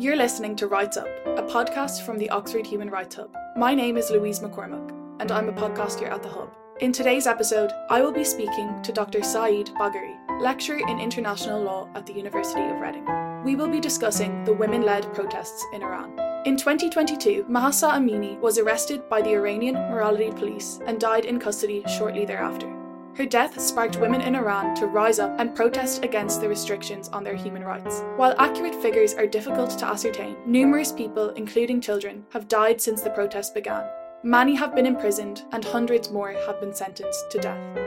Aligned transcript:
You're 0.00 0.16
listening 0.16 0.56
to 0.56 0.66
Rights 0.66 0.96
Up, 0.96 1.08
a 1.26 1.42
podcast 1.42 2.06
from 2.06 2.16
the 2.16 2.30
Oxford 2.30 2.66
Human 2.66 2.88
Rights 2.88 3.16
Hub. 3.16 3.36
My 3.54 3.74
name 3.74 3.98
is 3.98 4.10
Louise 4.10 4.40
McCormack, 4.40 5.20
and 5.20 5.30
I'm 5.30 5.50
a 5.50 5.52
podcaster 5.52 6.10
at 6.10 6.22
the 6.22 6.28
Hub. 6.30 6.54
In 6.80 6.90
today's 6.90 7.26
episode, 7.26 7.70
I 7.90 8.00
will 8.00 8.10
be 8.10 8.24
speaking 8.24 8.80
to 8.82 8.92
Dr. 8.92 9.22
Saeed 9.22 9.66
Bagheri, 9.78 10.16
lecturer 10.40 10.80
in 10.88 10.98
international 10.98 11.62
law 11.62 11.86
at 11.94 12.06
the 12.06 12.14
University 12.14 12.62
of 12.62 12.80
Reading. 12.80 13.04
We 13.44 13.56
will 13.56 13.68
be 13.68 13.78
discussing 13.78 14.42
the 14.44 14.54
women 14.54 14.80
led 14.80 15.12
protests 15.12 15.66
in 15.74 15.82
Iran. 15.82 16.18
In 16.46 16.56
2022, 16.56 17.44
Mahsa 17.46 17.88
Amini 17.88 18.40
was 18.40 18.56
arrested 18.56 19.06
by 19.10 19.20
the 19.20 19.34
Iranian 19.34 19.74
morality 19.74 20.30
police 20.30 20.80
and 20.86 20.98
died 20.98 21.26
in 21.26 21.38
custody 21.38 21.84
shortly 21.86 22.24
thereafter. 22.24 22.74
Her 23.16 23.26
death 23.26 23.60
sparked 23.60 23.96
women 23.96 24.20
in 24.20 24.36
Iran 24.36 24.74
to 24.76 24.86
rise 24.86 25.18
up 25.18 25.38
and 25.38 25.54
protest 25.54 26.04
against 26.04 26.40
the 26.40 26.48
restrictions 26.48 27.08
on 27.08 27.24
their 27.24 27.34
human 27.34 27.64
rights. 27.64 28.02
While 28.16 28.36
accurate 28.38 28.74
figures 28.76 29.14
are 29.14 29.26
difficult 29.26 29.70
to 29.78 29.86
ascertain, 29.86 30.36
numerous 30.46 30.92
people, 30.92 31.30
including 31.30 31.80
children, 31.80 32.24
have 32.32 32.48
died 32.48 32.80
since 32.80 33.02
the 33.02 33.10
protest 33.10 33.52
began. 33.52 33.84
Many 34.22 34.54
have 34.54 34.76
been 34.76 34.86
imprisoned, 34.86 35.44
and 35.50 35.64
hundreds 35.64 36.10
more 36.10 36.32
have 36.32 36.60
been 36.60 36.72
sentenced 36.72 37.30
to 37.32 37.38
death. 37.38 37.78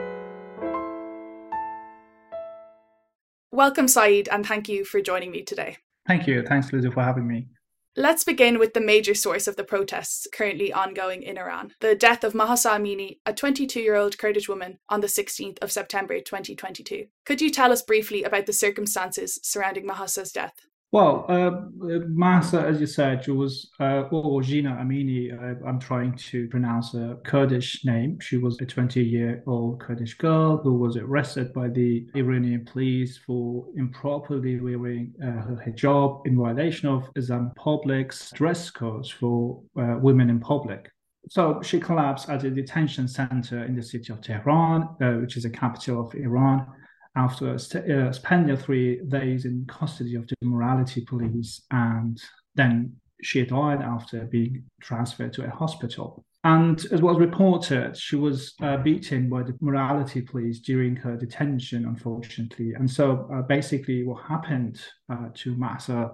Welcome, 3.51 3.87
Saeed, 3.87 4.27
and 4.29 4.45
thank 4.45 4.67
you 4.67 4.84
for 4.84 4.99
joining 4.99 5.31
me 5.31 5.43
today. 5.43 5.77
Thank 6.05 6.27
you. 6.27 6.43
Thanks, 6.43 6.73
Lizzie, 6.73 6.91
for 6.91 7.01
having 7.01 7.27
me. 7.27 7.48
Let's 7.95 8.23
begin 8.23 8.57
with 8.57 8.73
the 8.73 8.81
major 8.81 9.13
source 9.13 9.47
of 9.47 9.55
the 9.55 9.63
protests 9.63 10.27
currently 10.34 10.73
ongoing 10.73 11.21
in 11.21 11.38
Iran 11.38 11.75
the 11.79 11.93
death 11.93 12.23
of 12.23 12.34
Mahsa 12.34 12.70
Amini, 12.71 13.20
a 13.23 13.34
22 13.34 13.79
year 13.79 13.93
old 13.93 14.17
Kurdish 14.17 14.49
woman, 14.49 14.79
on 14.89 15.01
the 15.01 15.07
16th 15.07 15.59
of 15.61 15.71
September 15.71 16.20
2022. 16.20 17.05
Could 17.23 17.39
you 17.39 17.51
tell 17.51 17.71
us 17.71 17.84
briefly 17.84 18.23
about 18.23 18.48
the 18.48 18.53
circumstances 18.53 19.39
surrounding 19.43 19.85
Mahsa's 19.85 20.31
death? 20.31 20.55
Well, 20.93 21.25
uh, 21.27 21.49
Mahsa, 22.07 22.61
as 22.67 22.79
you 22.79 22.85
said, 22.85 23.26
she 23.26 23.31
was 23.31 23.71
uh, 23.79 24.04
or 24.12 24.43
Jina 24.43 24.77
Amini. 24.79 25.34
Uh, 25.34 25.68
I'm 25.68 25.79
trying 25.79 26.15
to 26.29 26.48
pronounce 26.49 26.93
a 26.93 27.18
Kurdish 27.26 27.84
name. 27.84 28.20
She 28.20 28.37
was 28.37 28.62
a 28.62 28.65
20-year-old 28.68 29.79
Kurdish 29.79 30.13
girl 30.20 30.57
who 30.57 30.76
was 30.76 30.95
arrested 30.95 31.51
by 31.51 31.70
the 31.70 32.05
Iranian 32.13 32.63
police 32.63 33.18
for 33.18 33.65
improperly 33.76 34.59
wearing 34.59 35.15
uh, 35.20 35.41
her 35.48 35.63
hijab 35.65 36.27
in 36.27 36.37
violation 36.37 36.90
of 36.90 37.09
Islamic 37.15 37.55
public's 37.55 38.29
dress 38.29 38.70
codes 38.70 39.09
for 39.09 39.63
uh, 39.75 39.98
women 39.99 40.29
in 40.29 40.40
public. 40.40 40.91
So 41.27 41.59
she 41.63 41.79
collapsed 41.79 42.29
at 42.29 42.43
a 42.43 42.51
detention 42.51 43.07
center 43.07 43.63
in 43.63 43.75
the 43.75 43.81
city 43.81 44.13
of 44.13 44.21
Tehran, 44.21 44.84
uh, 45.01 45.13
which 45.13 45.37
is 45.37 45.43
the 45.43 45.49
capital 45.49 46.05
of 46.05 46.13
Iran 46.13 46.68
after 47.15 47.53
uh, 47.53 48.11
spending 48.11 48.57
three 48.57 49.01
days 49.07 49.45
in 49.45 49.65
custody 49.67 50.15
of 50.15 50.27
the 50.27 50.35
morality 50.41 51.01
police, 51.01 51.61
and 51.71 52.21
then 52.55 52.95
she 53.21 53.45
died 53.45 53.81
after 53.81 54.25
being 54.25 54.63
transferred 54.81 55.34
to 55.34 55.45
a 55.45 55.49
hospital. 55.49 56.25
And 56.45 56.85
as 56.91 57.01
was 57.01 57.19
reported, 57.19 57.95
she 57.95 58.17
was 58.17 58.53
uh, 58.61 58.77
beaten 58.77 59.29
by 59.29 59.43
the 59.43 59.55
morality 59.61 60.21
police 60.21 60.59
during 60.59 60.95
her 60.97 61.15
detention, 61.15 61.85
unfortunately. 61.85 62.73
And 62.73 62.89
so 62.89 63.29
uh, 63.34 63.43
basically, 63.43 64.03
what 64.03 64.23
happened 64.23 64.81
uh, 65.09 65.29
to 65.35 65.56
Mahsa 65.56 66.11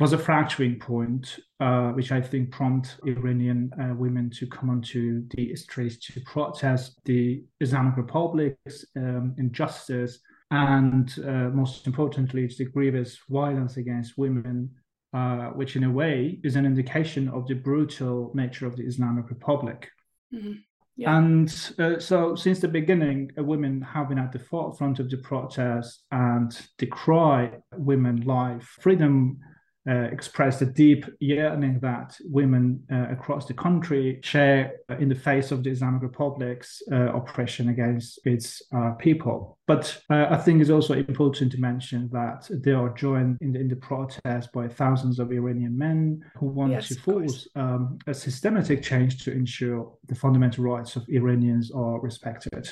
was 0.00 0.12
a 0.12 0.18
fracturing 0.18 0.78
point, 0.78 1.38
uh, 1.60 1.90
which 1.90 2.10
I 2.10 2.20
think 2.20 2.50
prompted 2.50 2.98
Iranian 3.06 3.70
uh, 3.80 3.94
women 3.94 4.30
to 4.30 4.46
come 4.46 4.70
onto 4.70 5.28
the 5.28 5.54
streets 5.54 5.98
to 6.06 6.20
protest 6.22 6.98
the 7.04 7.44
Islamic 7.60 7.96
Republic's 7.96 8.84
um, 8.96 9.36
injustice 9.38 10.18
and 10.50 11.14
uh, 11.24 11.50
most 11.50 11.86
importantly, 11.86 12.44
it's 12.44 12.58
the 12.58 12.64
grievous 12.64 13.18
violence 13.28 13.76
against 13.76 14.18
women, 14.18 14.70
uh, 15.12 15.48
which 15.50 15.76
in 15.76 15.84
a 15.84 15.90
way 15.90 16.40
is 16.42 16.56
an 16.56 16.66
indication 16.66 17.28
of 17.28 17.46
the 17.46 17.54
brutal 17.54 18.32
nature 18.34 18.66
of 18.66 18.76
the 18.76 18.84
Islamic 18.84 19.30
Republic. 19.30 19.88
Mm-hmm. 20.34 20.52
Yeah. 20.96 21.16
And 21.16 21.72
uh, 21.78 21.98
so, 21.98 22.34
since 22.34 22.60
the 22.60 22.68
beginning, 22.68 23.30
uh, 23.38 23.44
women 23.44 23.80
have 23.80 24.08
been 24.08 24.18
at 24.18 24.32
the 24.32 24.38
forefront 24.38 24.98
of 24.98 25.08
the 25.08 25.16
protest 25.18 26.04
and 26.10 26.54
decry 26.78 27.52
women 27.76 28.22
life, 28.22 28.76
freedom, 28.80 29.38
uh, 29.88 30.08
expressed 30.12 30.60
a 30.62 30.66
deep 30.66 31.06
yearning 31.20 31.78
that 31.80 32.16
women 32.24 32.82
uh, 32.92 33.06
across 33.10 33.46
the 33.46 33.54
country 33.54 34.20
share 34.22 34.74
in 34.98 35.08
the 35.08 35.14
face 35.14 35.50
of 35.50 35.62
the 35.62 35.70
Islamic 35.70 36.02
Republic's 36.02 36.82
uh, 36.92 37.14
oppression 37.14 37.70
against 37.70 38.18
its 38.26 38.62
uh, 38.74 38.90
people. 38.92 39.58
But 39.66 39.98
uh, 40.10 40.26
I 40.30 40.36
think 40.36 40.60
it's 40.60 40.70
also 40.70 40.94
important 40.94 41.52
to 41.52 41.58
mention 41.58 42.10
that 42.12 42.50
they 42.50 42.72
are 42.72 42.90
joined 42.90 43.38
in 43.40 43.52
the, 43.52 43.60
in 43.60 43.68
the 43.68 43.76
protest 43.76 44.52
by 44.52 44.68
thousands 44.68 45.18
of 45.18 45.32
Iranian 45.32 45.76
men 45.78 46.24
who 46.36 46.46
want 46.46 46.72
yes, 46.72 46.88
to 46.88 46.94
force 47.00 47.48
um, 47.56 47.98
a 48.06 48.12
systematic 48.12 48.82
change 48.82 49.24
to 49.24 49.32
ensure 49.32 49.92
the 50.06 50.14
fundamental 50.14 50.64
rights 50.64 50.96
of 50.96 51.08
Iranians 51.08 51.70
are 51.70 52.00
respected. 52.00 52.68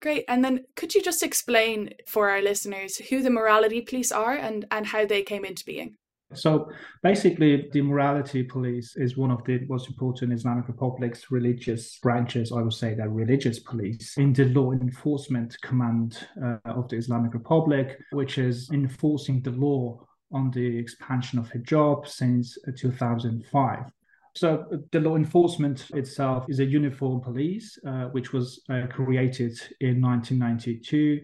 Great. 0.00 0.24
And 0.28 0.42
then 0.42 0.64
could 0.76 0.94
you 0.94 1.02
just 1.02 1.22
explain 1.22 1.92
for 2.06 2.30
our 2.30 2.40
listeners 2.40 2.96
who 2.96 3.22
the 3.22 3.28
morality 3.28 3.82
police 3.82 4.10
are 4.10 4.32
and, 4.32 4.64
and 4.70 4.86
how 4.86 5.04
they 5.04 5.22
came 5.22 5.44
into 5.44 5.64
being? 5.64 5.96
So 6.34 6.70
basically, 7.02 7.68
the 7.72 7.82
morality 7.82 8.42
police 8.42 8.96
is 8.96 9.16
one 9.16 9.30
of 9.30 9.44
the 9.44 9.60
most 9.68 9.88
important 9.88 10.32
Islamic 10.32 10.68
Republic's 10.68 11.30
religious 11.30 11.98
branches. 11.98 12.52
I 12.52 12.62
would 12.62 12.72
say 12.72 12.94
that 12.94 13.10
religious 13.10 13.58
police 13.58 14.16
in 14.16 14.32
the 14.32 14.44
law 14.44 14.72
enforcement 14.72 15.56
command 15.62 16.26
uh, 16.42 16.58
of 16.66 16.88
the 16.88 16.96
Islamic 16.96 17.34
Republic, 17.34 17.98
which 18.12 18.38
is 18.38 18.70
enforcing 18.72 19.42
the 19.42 19.50
law 19.50 20.06
on 20.32 20.50
the 20.52 20.78
expansion 20.78 21.38
of 21.40 21.50
hijab 21.50 22.06
since 22.06 22.56
uh, 22.68 22.70
2005. 22.76 23.78
So 24.36 24.66
the 24.92 25.00
law 25.00 25.16
enforcement 25.16 25.86
itself 25.94 26.46
is 26.48 26.60
a 26.60 26.64
uniform 26.64 27.20
police, 27.20 27.76
uh, 27.84 28.04
which 28.12 28.32
was 28.32 28.62
uh, 28.70 28.86
created 28.88 29.58
in 29.80 30.00
1992 30.00 31.20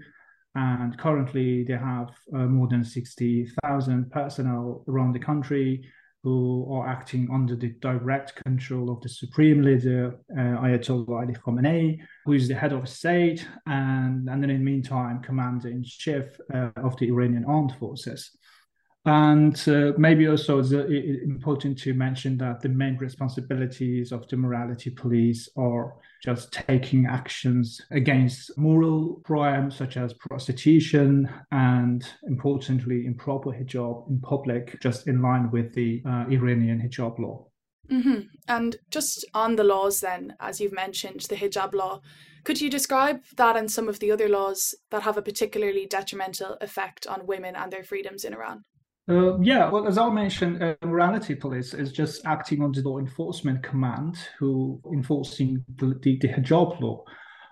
and 0.56 0.96
currently 0.98 1.64
they 1.64 1.76
have 1.76 2.10
uh, 2.34 2.38
more 2.38 2.66
than 2.66 2.82
60,000 2.82 4.10
personnel 4.10 4.84
around 4.88 5.12
the 5.12 5.18
country 5.18 5.84
who 6.22 6.66
are 6.72 6.88
acting 6.88 7.28
under 7.30 7.54
the 7.54 7.68
direct 7.80 8.34
control 8.44 8.90
of 8.90 9.00
the 9.02 9.08
supreme 9.08 9.62
leader, 9.62 10.18
uh, 10.32 10.58
Ayatollah 10.64 11.22
Ali 11.22 11.34
Khamenei, 11.34 11.98
who 12.24 12.32
is 12.32 12.48
the 12.48 12.54
head 12.54 12.72
of 12.72 12.88
state 12.88 13.46
and, 13.66 14.28
and 14.28 14.42
then 14.42 14.50
in 14.50 14.58
the 14.58 14.64
meantime, 14.64 15.22
commander 15.22 15.68
in 15.68 15.84
chief 15.84 16.24
uh, 16.52 16.70
of 16.76 16.96
the 16.96 17.08
Iranian 17.08 17.44
armed 17.44 17.74
forces. 17.78 18.30
And 19.06 19.56
uh, 19.68 19.92
maybe 19.96 20.26
also 20.26 20.58
it's 20.58 20.72
uh, 20.72 20.84
important 20.84 21.78
to 21.78 21.94
mention 21.94 22.36
that 22.38 22.60
the 22.60 22.68
main 22.68 22.96
responsibilities 22.96 24.10
of 24.10 24.26
the 24.26 24.36
morality 24.36 24.90
police 24.90 25.48
are 25.56 25.94
just 26.24 26.52
taking 26.52 27.06
actions 27.06 27.80
against 27.92 28.58
moral 28.58 29.20
crimes 29.22 29.76
such 29.76 29.96
as 29.96 30.12
prostitution 30.14 31.32
and, 31.52 32.04
importantly, 32.26 33.06
improper 33.06 33.50
hijab 33.50 34.10
in 34.10 34.20
public, 34.20 34.76
just 34.80 35.06
in 35.06 35.22
line 35.22 35.52
with 35.52 35.72
the 35.74 36.02
uh, 36.04 36.24
Iranian 36.28 36.80
hijab 36.80 37.16
law. 37.20 37.46
Mm-hmm. 37.88 38.22
And 38.48 38.74
just 38.90 39.24
on 39.34 39.54
the 39.54 39.62
laws, 39.62 40.00
then, 40.00 40.34
as 40.40 40.60
you've 40.60 40.72
mentioned, 40.72 41.20
the 41.20 41.36
hijab 41.36 41.74
law, 41.74 42.00
could 42.42 42.60
you 42.60 42.68
describe 42.68 43.22
that 43.36 43.56
and 43.56 43.70
some 43.70 43.88
of 43.88 44.00
the 44.00 44.10
other 44.10 44.28
laws 44.28 44.74
that 44.90 45.02
have 45.02 45.16
a 45.16 45.22
particularly 45.22 45.86
detrimental 45.86 46.56
effect 46.60 47.06
on 47.06 47.26
women 47.26 47.54
and 47.54 47.72
their 47.72 47.84
freedoms 47.84 48.24
in 48.24 48.34
Iran? 48.34 48.64
Uh, 49.08 49.38
yeah, 49.38 49.70
well, 49.70 49.86
as 49.86 49.98
I 49.98 50.08
mentioned, 50.10 50.60
uh, 50.60 50.74
morality 50.82 51.36
police 51.36 51.74
is 51.74 51.92
just 51.92 52.26
acting 52.26 52.60
on 52.60 52.72
the 52.72 52.82
law 52.82 52.98
enforcement 52.98 53.62
command 53.62 54.18
who 54.36 54.80
enforcing 54.92 55.64
the, 55.76 55.98
the, 56.02 56.18
the 56.18 56.28
hijab 56.28 56.80
law. 56.80 57.04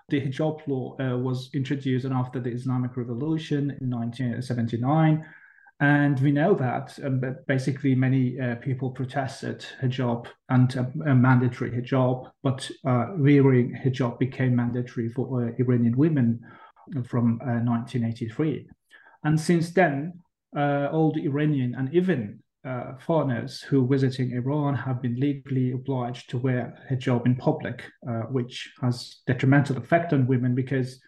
The 0.09 0.19
hijab 0.19 0.67
law 0.67 0.97
uh, 0.99 1.17
was 1.17 1.49
introduced 1.53 2.05
after 2.05 2.41
the 2.41 2.49
Islamic 2.49 2.97
Revolution 2.97 3.71
in 3.79 3.89
1979. 3.89 5.25
And 5.79 6.19
we 6.19 6.31
know 6.31 6.55
that 6.55 6.99
um, 7.03 7.21
basically 7.47 7.95
many 7.95 8.37
uh, 8.39 8.55
people 8.55 8.91
protested 8.91 9.65
hijab 9.81 10.27
and 10.49 10.77
uh, 10.77 10.83
mandatory 11.13 11.71
hijab, 11.71 12.31
but 12.43 12.69
uh, 12.85 13.07
wearing 13.15 13.79
hijab 13.81 14.19
became 14.19 14.57
mandatory 14.57 15.07
for 15.07 15.55
Iranian 15.57 15.95
women 15.95 16.41
from 17.05 17.39
1983. 17.39 18.67
And 19.23 19.39
since 19.39 19.71
then, 19.71 20.21
uh, 20.55 20.89
all 20.91 21.11
the 21.11 21.25
Iranian 21.25 21.75
and 21.75 21.93
even 21.93 22.39
uh, 22.65 22.93
foreigners 23.05 23.61
who 23.61 23.87
visiting 23.87 24.31
Iran 24.31 24.73
have 24.73 25.01
been 25.01 25.15
legally 25.19 25.71
obliged 25.71 26.29
to 26.31 26.37
wear 26.37 26.73
hijab 26.89 27.25
in 27.25 27.35
public, 27.35 27.83
uh, 28.09 28.21
which 28.31 28.73
has 28.81 29.17
detrimental 29.27 29.77
effect 29.77 30.13
on 30.13 30.27
women 30.27 30.55
because 30.55 30.99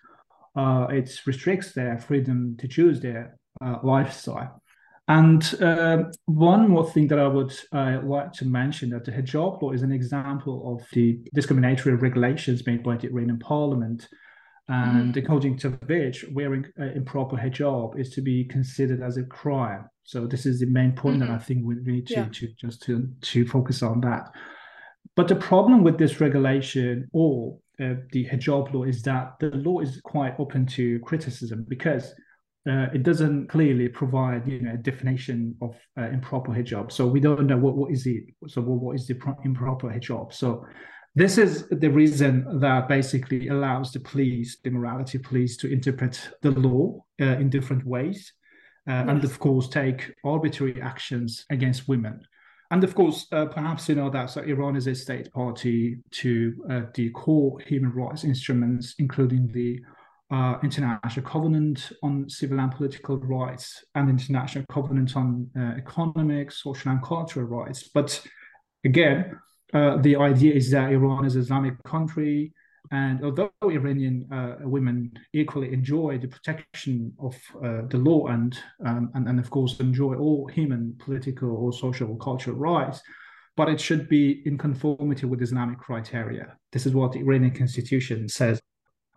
uh, 0.56 0.88
it 0.90 1.10
restricts 1.26 1.74
their 1.74 1.98
freedom 1.98 2.56
to 2.60 2.68
choose 2.68 3.00
their 3.00 3.38
uh, 3.62 3.78
lifestyle. 3.84 4.62
And 5.08 5.42
uh, 5.62 6.04
one 6.26 6.70
more 6.70 6.90
thing 6.92 7.08
that 7.08 7.20
I 7.20 7.28
would 7.28 7.54
like 7.72 8.34
to 8.34 8.46
mention 8.46 8.90
that 8.90 9.06
the 9.06 9.12
hijab 9.12 9.62
law 9.62 9.72
is 9.72 9.82
an 9.82 9.92
example 9.94 10.76
of 10.76 10.86
the 10.92 11.20
discriminatory 11.34 11.96
regulations 11.96 12.68
made 12.68 12.84
by 12.84 12.98
the 12.98 13.08
Iranian 13.08 13.40
parliament 13.40 14.08
and 14.70 15.14
mm. 15.14 15.24
according 15.24 15.58
to 15.58 15.70
which 15.70 16.26
wearing 16.34 16.66
uh, 16.80 16.86
improper 16.96 17.38
hijab 17.38 17.98
is 18.00 18.10
to 18.10 18.22
be 18.22 18.44
considered 18.46 19.02
as 19.02 19.18
a 19.18 19.24
crime. 19.24 19.86
So 20.04 20.28
this 20.28 20.46
is 20.46 20.60
the 20.60 20.66
main 20.66 20.92
point 20.92 21.20
mm-hmm. 21.20 21.32
that 21.32 21.42
I 21.42 21.44
think 21.44 21.66
we 21.66 21.76
need 21.76 22.08
to, 22.08 22.14
yeah. 22.14 22.30
to 22.32 22.48
just 22.60 22.82
to 22.84 23.10
to 23.22 23.48
focus 23.48 23.82
on 23.82 24.02
that. 24.02 24.30
But 25.16 25.28
the 25.28 25.36
problem 25.36 25.84
with 25.84 25.98
this 25.98 26.20
regulation 26.20 27.10
or 27.14 27.58
uh, 27.82 27.96
the 28.12 28.26
hijab 28.26 28.74
law 28.74 28.84
is 28.84 29.02
that 29.04 29.34
the 29.40 29.50
law 29.52 29.80
is 29.80 30.02
quite 30.04 30.36
open 30.38 30.66
to 30.68 31.00
criticism 31.00 31.66
because 31.68 32.14
uh, 32.70 32.88
it 32.94 33.04
doesn't 33.04 33.48
clearly 33.48 33.88
provide 33.88 34.46
you 34.48 34.62
know 34.62 34.74
a 34.74 34.78
definition 34.78 35.56
of 35.62 35.76
uh, 35.98 36.10
improper 36.10 36.52
hijab. 36.52 36.92
So 36.92 37.08
we 37.08 37.22
don't 37.22 37.48
know 37.48 37.58
what, 37.58 37.76
what 37.76 37.92
is 37.92 38.06
it. 38.06 38.24
So 38.48 38.62
what, 38.62 38.82
what 38.82 38.96
is 38.96 39.08
the 39.08 39.18
improper 39.46 39.88
hijab? 39.88 40.34
So 40.34 40.66
this 41.18 41.40
is 41.40 41.68
the 41.70 41.90
reason 41.90 42.60
that 42.60 42.88
basically 42.88 43.48
allows 43.48 43.92
the 43.92 44.00
police, 44.00 44.58
the 44.64 44.70
morality 44.70 45.18
police, 45.18 45.58
to 45.58 45.72
interpret 45.72 46.30
the 46.44 46.52
law 46.52 47.04
uh, 47.20 47.40
in 47.42 47.50
different 47.50 47.84
ways, 47.84 48.34
uh, 48.88 48.92
yes. 48.94 49.06
and 49.10 49.24
of 49.24 49.40
course 49.40 49.68
take 49.68 50.14
arbitrary 50.24 50.80
actions 50.80 51.44
against 51.50 51.88
women. 51.88 52.22
And 52.70 52.84
of 52.84 52.94
course, 52.94 53.26
uh, 53.32 53.46
perhaps 53.46 53.90
you 53.90 53.96
know 53.96 54.12
that 54.12 54.30
so 54.30 54.42
Iran 54.42 54.76
is 54.76 54.86
a 54.86 54.94
state 54.94 55.34
party 55.34 55.98
to 56.12 56.54
uh, 56.70 56.82
the 56.94 57.10
core 57.10 57.60
human 57.62 57.94
rights 57.94 58.24
instruments, 58.24 58.94
including 59.00 59.48
the 59.52 59.80
uh, 60.30 60.60
International 60.62 61.26
Covenant 61.26 61.94
on 62.04 62.30
Civil 62.30 62.60
and 62.60 62.72
Political 62.72 63.18
Rights 63.22 63.84
and 63.96 64.08
International 64.08 64.66
Covenant 64.70 65.16
on 65.16 65.50
uh, 65.58 65.80
Economic, 65.80 66.52
Social, 66.52 66.92
and 66.92 67.02
Cultural 67.02 67.48
Rights. 67.48 67.90
But 67.92 68.22
again, 68.86 69.40
uh, 69.74 69.98
the 69.98 70.16
idea 70.16 70.54
is 70.54 70.72
that 70.72 70.92
Iran 70.92 71.26
is 71.26 71.36
an 71.36 71.42
Islamic 71.42 71.82
country, 71.84 72.54
and 72.92 73.24
although 73.24 73.52
Iranian 73.64 74.28
uh, 74.32 74.56
women 74.62 75.12
equally 75.34 75.74
enjoy 75.74 76.18
the 76.18 76.28
protection 76.28 77.14
of 77.20 77.36
uh, 77.64 77.82
the 77.90 77.98
law 77.98 78.28
and, 78.28 78.58
um, 78.86 79.12
and 79.14 79.28
and 79.28 79.40
of 79.40 79.50
course 79.50 79.80
enjoy 79.80 80.16
all 80.16 80.48
human, 80.48 80.96
political, 81.00 81.50
or 81.50 81.74
social 81.74 82.10
or 82.10 82.18
cultural 82.18 82.56
rights, 82.56 83.02
but 83.58 83.68
it 83.68 83.82
should 83.82 84.08
be 84.08 84.42
in 84.46 84.58
conformity 84.58 85.26
with 85.26 85.42
Islamic 85.42 85.80
criteria. 85.80 86.56
This 86.72 86.86
is 86.86 86.94
what 86.94 87.12
the 87.12 87.20
Iranian 87.20 87.54
constitution 87.54 88.30
says. 88.30 88.62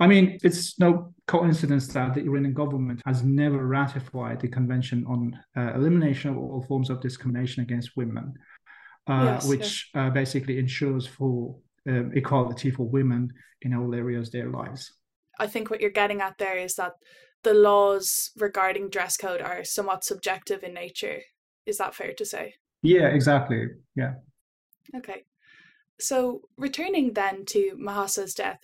I 0.00 0.06
mean, 0.06 0.38
it's 0.43 0.79
no 0.79 1.12
coincidence 1.26 1.87
that 1.88 2.14
the 2.14 2.23
Iranian 2.23 2.55
government 2.55 3.02
has 3.05 3.23
never 3.23 3.67
ratified 3.67 4.41
the 4.41 4.49
Convention 4.49 5.05
on 5.06 5.38
uh, 5.55 5.75
Elimination 5.75 6.31
of 6.31 6.38
All 6.38 6.64
Forms 6.67 6.88
of 6.88 7.02
Discrimination 7.02 7.62
Against 7.62 7.91
Women, 7.97 8.32
yes, 9.08 9.47
which 9.47 9.91
yes. 9.94 10.06
Uh, 10.06 10.11
basically 10.11 10.58
ensures 10.58 11.06
for 11.06 11.56
um, 11.88 12.12
equality 12.14 12.70
for 12.70 12.87
women 12.88 13.32
in 13.62 13.75
all 13.75 13.94
areas 13.94 14.29
of 14.29 14.32
their 14.32 14.49
lives. 14.49 14.93
I 15.38 15.47
think 15.47 15.70
what 15.70 15.81
you're 15.81 15.91
getting 15.91 16.20
at 16.20 16.38
there 16.38 16.58
is 16.58 16.75
that 16.75 16.93
the 17.43 17.55
laws 17.55 18.31
regarding 18.37 18.91
dress 18.91 19.17
code 19.17 19.41
are 19.41 19.64
somewhat 19.64 20.05
subjective 20.05 20.62
in 20.62 20.75
nature. 20.75 21.20
Is 21.67 21.79
that 21.79 21.94
fair 21.94 22.12
to 22.12 22.25
say? 22.25 22.55
Yeah, 22.82 23.08
exactly. 23.08 23.69
Yeah. 23.97 24.14
Okay. 24.94 25.25
So, 25.99 26.43
returning 26.56 27.12
then 27.12 27.44
to 27.47 27.76
Mahasa's 27.79 28.35
death, 28.35 28.61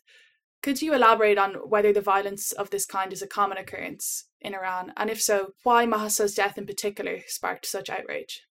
could 0.63 0.81
you 0.81 0.95
elaborate 0.95 1.39
on 1.39 1.55
whether 1.69 1.93
the 1.93 2.01
violence 2.01 2.53
of 2.53 2.71
this 2.71 2.87
kind 2.87 3.13
is 3.13 3.23
a 3.23 3.27
common 3.27 3.59
occurrence 3.59 4.25
in 4.41 4.55
Iran? 4.55 4.93
And 4.97 5.11
if 5.11 5.21
so, 5.21 5.53
why 5.63 5.87
Mahasa's 5.87 6.35
death 6.35 6.59
in 6.59 6.67
particular 6.67 7.21
sparked 7.27 7.67
such 7.67 7.91
outrage? 7.91 8.46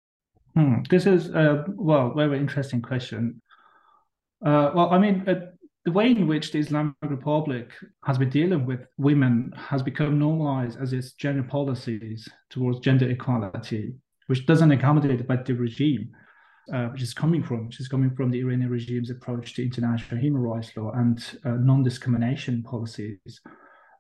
Hmm. 0.55 0.83
This 0.89 1.07
is, 1.07 1.31
a 1.31 1.65
well, 1.69 2.13
very 2.15 2.39
interesting 2.39 2.81
question. 2.81 3.43
Uh, 4.45 4.71
well, 4.75 4.91
I 4.91 4.99
mean, 4.99 5.25
uh, 5.29 5.51
the 5.85 5.93
way 5.93 6.11
in 6.11 6.27
which 6.27 6.53
the 6.53 6.59
Islamic 6.59 6.95
Republic 7.03 7.73
has 8.05 8.19
been 8.19 8.31
dealing 8.31 8.65
with 8.65 8.87
women 8.97 9.53
has 9.57 9.83
become 9.83 10.19
normalized 10.19 10.81
as 10.81 10.93
its 10.93 11.13
general 11.13 11.45
policies 11.45 12.29
towards 12.51 12.81
gender 12.81 13.09
equality, 13.11 13.95
which 14.29 14.47
doesn't 14.47 14.71
accommodate 14.71 15.27
but 15.27 15.45
the 15.45 15.55
regime 15.55 16.11
uh, 16.73 16.87
which 16.87 17.03
is 17.03 17.13
coming 17.13 17.43
from, 17.43 17.67
which 17.67 17.81
is 17.81 17.89
coming 17.89 18.15
from 18.15 18.31
the 18.31 18.41
Iranian 18.41 18.71
regime's 18.71 19.11
approach 19.11 19.55
to 19.55 19.63
international 19.63 20.21
human 20.21 20.41
rights 20.41 20.75
law 20.77 20.93
and 20.93 21.39
uh, 21.45 21.51
non-discrimination 21.51 22.63
policies. 22.63 23.41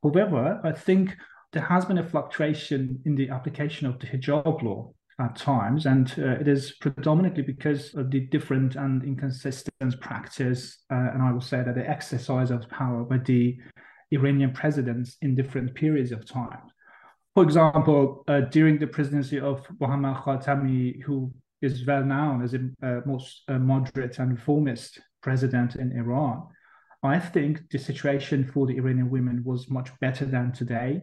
However, 0.02 0.60
I 0.64 0.72
think 0.72 1.16
there 1.52 1.62
has 1.62 1.84
been 1.84 1.98
a 1.98 2.08
fluctuation 2.08 3.00
in 3.04 3.14
the 3.14 3.28
application 3.28 3.86
of 3.86 3.98
the 3.98 4.06
hijab 4.06 4.62
law 4.62 4.92
at 5.20 5.36
times, 5.36 5.86
and 5.86 6.12
uh, 6.18 6.40
it 6.40 6.48
is 6.48 6.72
predominantly 6.80 7.42
because 7.42 7.94
of 7.94 8.10
the 8.10 8.20
different 8.20 8.74
and 8.74 9.04
inconsistent 9.04 10.00
practice, 10.00 10.78
uh, 10.90 11.10
and 11.12 11.22
I 11.22 11.32
will 11.32 11.40
say 11.40 11.62
that 11.62 11.74
the 11.74 11.88
exercise 11.88 12.50
of 12.50 12.68
power 12.68 13.04
by 13.04 13.18
the 13.18 13.56
Iranian 14.10 14.52
presidents 14.52 15.16
in 15.22 15.34
different 15.34 15.74
periods 15.74 16.12
of 16.12 16.26
time. 16.26 16.62
For 17.34 17.42
example, 17.42 18.24
uh, 18.28 18.42
during 18.42 18.78
the 18.78 18.86
presidency 18.86 19.40
of 19.40 19.66
Mohammad 19.80 20.16
Khatami, 20.16 21.02
who 21.02 21.32
is 21.62 21.86
well 21.86 22.04
known 22.04 22.42
as 22.42 22.54
a 22.54 22.68
uh, 22.82 23.00
most 23.06 23.42
uh, 23.48 23.58
moderate 23.58 24.18
and 24.18 24.32
reformist 24.32 25.00
president 25.22 25.76
in 25.76 25.92
Iran. 25.92 26.46
I 27.02 27.18
think 27.18 27.70
the 27.70 27.78
situation 27.78 28.44
for 28.44 28.66
the 28.66 28.76
Iranian 28.76 29.10
women 29.10 29.42
was 29.44 29.70
much 29.70 29.90
better 30.00 30.24
than 30.24 30.52
today 30.52 31.02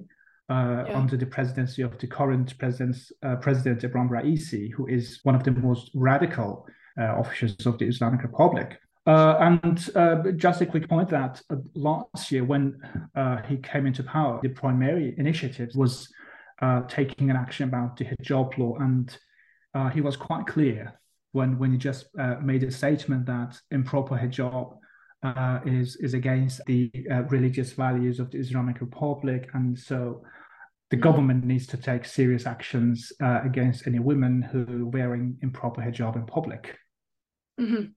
uh, 0.52 0.86
yeah. 0.88 0.98
under 0.98 1.18
the 1.18 1.26
presidency 1.26 1.82
of 1.82 1.98
the 2.00 2.08
current 2.08 2.58
president, 2.58 2.98
uh, 3.24 3.36
President 3.38 3.82
Ebrahim 3.84 4.10
Raisi, 4.10 4.72
who 4.72 4.88
is 4.88 5.20
one 5.24 5.36
of 5.36 5.44
the 5.44 5.52
most 5.52 5.92
radical 5.96 6.66
uh, 7.00 7.16
officials 7.20 7.66
of 7.66 7.78
the 7.78 7.86
Islamic 7.86 8.22
Republic. 8.24 8.78
Uh, 9.08 9.36
and 9.40 9.90
uh, 9.96 10.32
just 10.36 10.62
a 10.62 10.66
quick 10.66 10.88
point 10.88 11.10
that 11.10 11.42
uh, 11.50 11.56
last 11.74 12.32
year, 12.32 12.44
when 12.44 12.80
he 13.48 13.58
came 13.58 13.88
into 13.88 14.04
power, 14.04 14.40
the 14.44 14.50
primary 14.50 15.16
initiative 15.18 15.70
was 15.76 16.08
taking 16.88 17.32
an 17.32 17.36
action 17.36 17.68
about 17.68 17.98
the 17.98 18.06
hijab 18.06 18.56
law 18.60 18.78
and 18.80 19.18
uh, 19.74 19.90
he 19.90 20.02
was 20.02 20.18
quite 20.18 20.46
clear 20.46 20.94
when 21.32 21.58
when 21.58 21.72
he 21.72 21.78
just 21.78 22.08
uh, 22.20 22.36
made 22.42 22.64
a 22.64 22.72
statement 22.72 23.26
that 23.26 23.60
improper 23.72 24.16
hijab 24.16 24.78
uh, 25.24 25.60
is 25.66 25.96
is 25.98 26.14
against 26.14 26.62
the 26.66 26.92
uh, 27.12 27.24
religious 27.24 27.74
values 27.74 28.20
of 28.20 28.32
the 28.32 28.40
Islamic 28.40 28.82
Republic, 28.82 29.50
and 29.54 29.78
so 29.78 30.24
the 30.92 30.98
government 30.98 31.46
needs 31.46 31.66
to 31.68 31.78
take 31.78 32.06
serious 32.06 32.46
actions 32.46 33.12
uh, 33.24 33.40
against 33.44 33.88
any 33.88 34.00
women 34.00 34.42
who 34.42 34.62
are 34.62 34.86
wearing 34.86 35.38
improper 35.42 35.82
hijab 35.82 36.18
in 36.18 36.26
public. 36.26 36.78
Mm-hmm. 37.60 37.92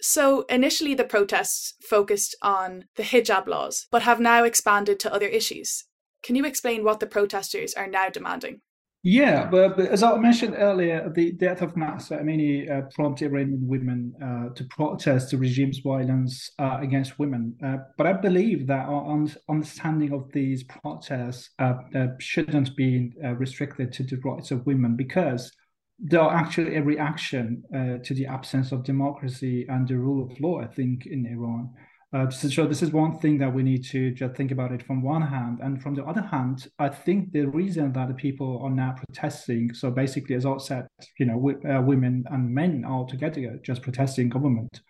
So 0.00 0.40
initially, 0.48 0.94
the 0.94 1.04
protests 1.04 1.74
focused 1.82 2.34
on 2.42 2.86
the 2.96 3.02
hijab 3.02 3.46
laws, 3.46 3.86
but 3.92 4.02
have 4.02 4.18
now 4.18 4.44
expanded 4.44 4.98
to 5.00 5.12
other 5.12 5.28
issues. 5.28 5.84
Can 6.22 6.34
you 6.34 6.44
explain 6.46 6.84
what 6.84 7.00
the 7.00 7.06
protesters 7.06 7.74
are 7.74 7.86
now 7.86 8.08
demanding? 8.08 8.62
Yeah, 9.04 9.46
but, 9.50 9.76
but, 9.76 9.88
as 9.88 10.04
I 10.04 10.16
mentioned 10.16 10.54
earlier, 10.56 11.10
the 11.12 11.32
death 11.32 11.60
of 11.60 11.76
Mahsa 11.76 12.18
Amini 12.18 12.70
uh, 12.70 12.82
prompted 12.94 13.32
Iranian 13.32 13.66
women 13.66 14.14
uh, 14.22 14.54
to 14.54 14.64
protest 14.66 15.30
the 15.30 15.38
regime's 15.38 15.80
violence 15.80 16.52
uh, 16.60 16.78
against 16.80 17.18
women. 17.18 17.56
Uh, 17.64 17.78
but 17.98 18.06
I 18.06 18.12
believe 18.12 18.68
that 18.68 18.86
our 18.86 19.26
understanding 19.50 20.12
of 20.12 20.30
these 20.32 20.62
protests 20.62 21.50
uh, 21.58 21.74
uh, 21.96 22.06
shouldn't 22.20 22.76
be 22.76 23.10
restricted 23.38 23.92
to 23.94 24.04
the 24.04 24.18
rights 24.18 24.52
of 24.52 24.64
women 24.66 24.94
because 24.94 25.50
they 25.98 26.16
are 26.16 26.32
actually 26.32 26.76
a 26.76 26.82
reaction 26.82 27.62
to 28.04 28.14
the 28.14 28.26
absence 28.26 28.70
of 28.70 28.84
democracy 28.84 29.66
and 29.68 29.86
the 29.86 29.98
rule 29.98 30.30
of 30.30 30.40
law, 30.40 30.60
I 30.60 30.66
think, 30.66 31.06
in 31.06 31.26
Iran. 31.26 31.70
Uh, 32.12 32.28
so 32.28 32.66
this 32.66 32.82
is 32.82 32.90
one 32.90 33.18
thing 33.18 33.38
that 33.38 33.52
we 33.52 33.62
need 33.62 33.82
to 33.82 34.10
just 34.10 34.34
think 34.34 34.50
about 34.50 34.70
it 34.70 34.82
from 34.82 35.02
one 35.02 35.22
hand, 35.22 35.60
and 35.62 35.82
from 35.82 35.94
the 35.94 36.04
other 36.04 36.20
hand, 36.20 36.66
I 36.78 36.90
think 36.90 37.32
the 37.32 37.46
reason 37.46 37.92
that 37.94 38.08
the 38.08 38.14
people 38.14 38.60
are 38.62 38.70
now 38.70 38.94
protesting. 38.96 39.72
So 39.72 39.90
basically, 39.90 40.36
as 40.36 40.44
I 40.44 40.58
said, 40.58 40.86
you 41.18 41.24
know, 41.24 41.36
w- 41.36 41.60
uh, 41.66 41.80
women 41.80 42.24
and 42.30 42.54
men 42.54 42.84
are 42.84 43.06
together 43.06 43.58
just 43.64 43.80
protesting 43.80 44.28
government 44.28 44.82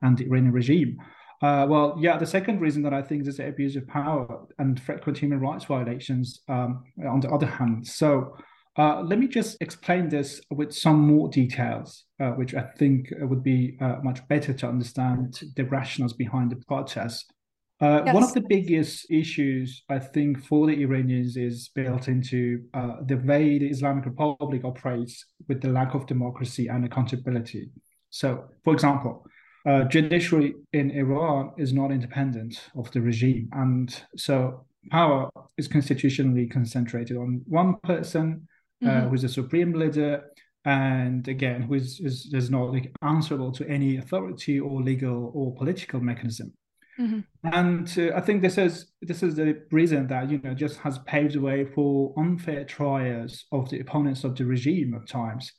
and 0.00 0.16
the 0.16 0.24
Iranian 0.24 0.52
regime. 0.52 0.96
Uh, 1.42 1.66
well, 1.68 1.96
yeah, 1.98 2.16
the 2.16 2.26
second 2.26 2.60
reason 2.60 2.82
that 2.82 2.94
I 2.94 3.02
think 3.02 3.26
is 3.26 3.36
the 3.36 3.48
abuse 3.48 3.76
of 3.76 3.86
power 3.86 4.46
and 4.58 4.80
frequent 4.80 5.18
human 5.18 5.40
rights 5.40 5.66
violations. 5.66 6.40
Um, 6.48 6.84
on 7.06 7.20
the 7.20 7.30
other 7.30 7.46
hand, 7.46 7.86
so 7.86 8.36
uh, 8.78 9.02
let 9.02 9.18
me 9.18 9.26
just 9.26 9.56
explain 9.60 10.08
this 10.08 10.40
with 10.50 10.72
some 10.72 11.00
more 11.00 11.28
details, 11.28 12.04
uh, 12.20 12.30
which 12.30 12.54
I 12.54 12.62
think 12.78 13.08
would 13.18 13.42
be 13.42 13.76
uh, 13.80 13.96
much 14.02 14.26
better 14.28 14.52
to 14.52 14.68
understand 14.68 15.40
the 15.56 15.64
rationales 15.64 16.16
behind 16.16 16.50
the 16.50 16.62
protest. 16.68 17.32
Uh, 17.80 18.02
yes. 18.04 18.14
One 18.14 18.22
of 18.22 18.34
the 18.34 18.42
biggest 18.42 19.10
issues, 19.10 19.82
I 19.88 19.98
think, 19.98 20.44
for 20.44 20.66
the 20.66 20.82
Iranians 20.82 21.36
is 21.36 21.70
built 21.74 22.08
into 22.08 22.62
uh, 22.74 22.96
the 23.06 23.16
way 23.16 23.58
the 23.58 23.68
Islamic 23.70 24.04
Republic 24.04 24.64
operates 24.64 25.24
with 25.48 25.62
the 25.62 25.68
lack 25.68 25.94
of 25.94 26.06
democracy 26.06 26.68
and 26.68 26.84
accountability. 26.84 27.70
So, 28.10 28.44
for 28.64 28.74
example, 28.74 29.24
uh, 29.66 29.84
judiciary 29.84 30.54
in 30.72 30.90
Iran 30.90 31.52
is 31.56 31.72
not 31.72 31.90
independent 31.90 32.68
of 32.76 32.90
the 32.92 33.00
regime, 33.00 33.48
and 33.52 34.02
so 34.16 34.66
power 34.90 35.30
is 35.56 35.68
constitutionally 35.68 36.46
concentrated 36.46 37.16
on 37.16 37.42
one 37.46 37.76
person 37.82 38.46
uh, 38.82 38.88
mm-hmm. 38.88 39.08
who's 39.08 39.24
a 39.24 39.28
supreme 39.28 39.72
leader, 39.72 40.24
and 40.64 41.26
again, 41.28 41.62
who 41.62 41.74
is, 41.74 42.00
is, 42.00 42.30
is 42.32 42.50
not 42.50 42.72
like 42.72 42.92
answerable 43.02 43.52
to 43.52 43.68
any 43.68 43.96
authority 43.96 44.60
or 44.60 44.82
legal 44.82 45.30
or 45.34 45.54
political 45.56 46.00
mechanism. 46.00 46.52
Mm-hmm. 46.98 47.20
And 47.44 47.98
uh, 47.98 48.16
I 48.16 48.20
think 48.20 48.42
this 48.42 48.58
is 48.58 48.92
this 49.00 49.22
is 49.22 49.34
the 49.34 49.62
reason 49.70 50.06
that 50.08 50.30
you 50.30 50.38
know 50.38 50.52
just 50.52 50.78
has 50.80 50.98
paved 51.00 51.34
the 51.34 51.40
way 51.40 51.64
for 51.64 52.12
unfair 52.18 52.64
trials 52.64 53.46
of 53.52 53.70
the 53.70 53.80
opponents 53.80 54.24
of 54.24 54.36
the 54.36 54.44
regime 54.44 54.94
at 54.94 55.08
times. 55.08 55.50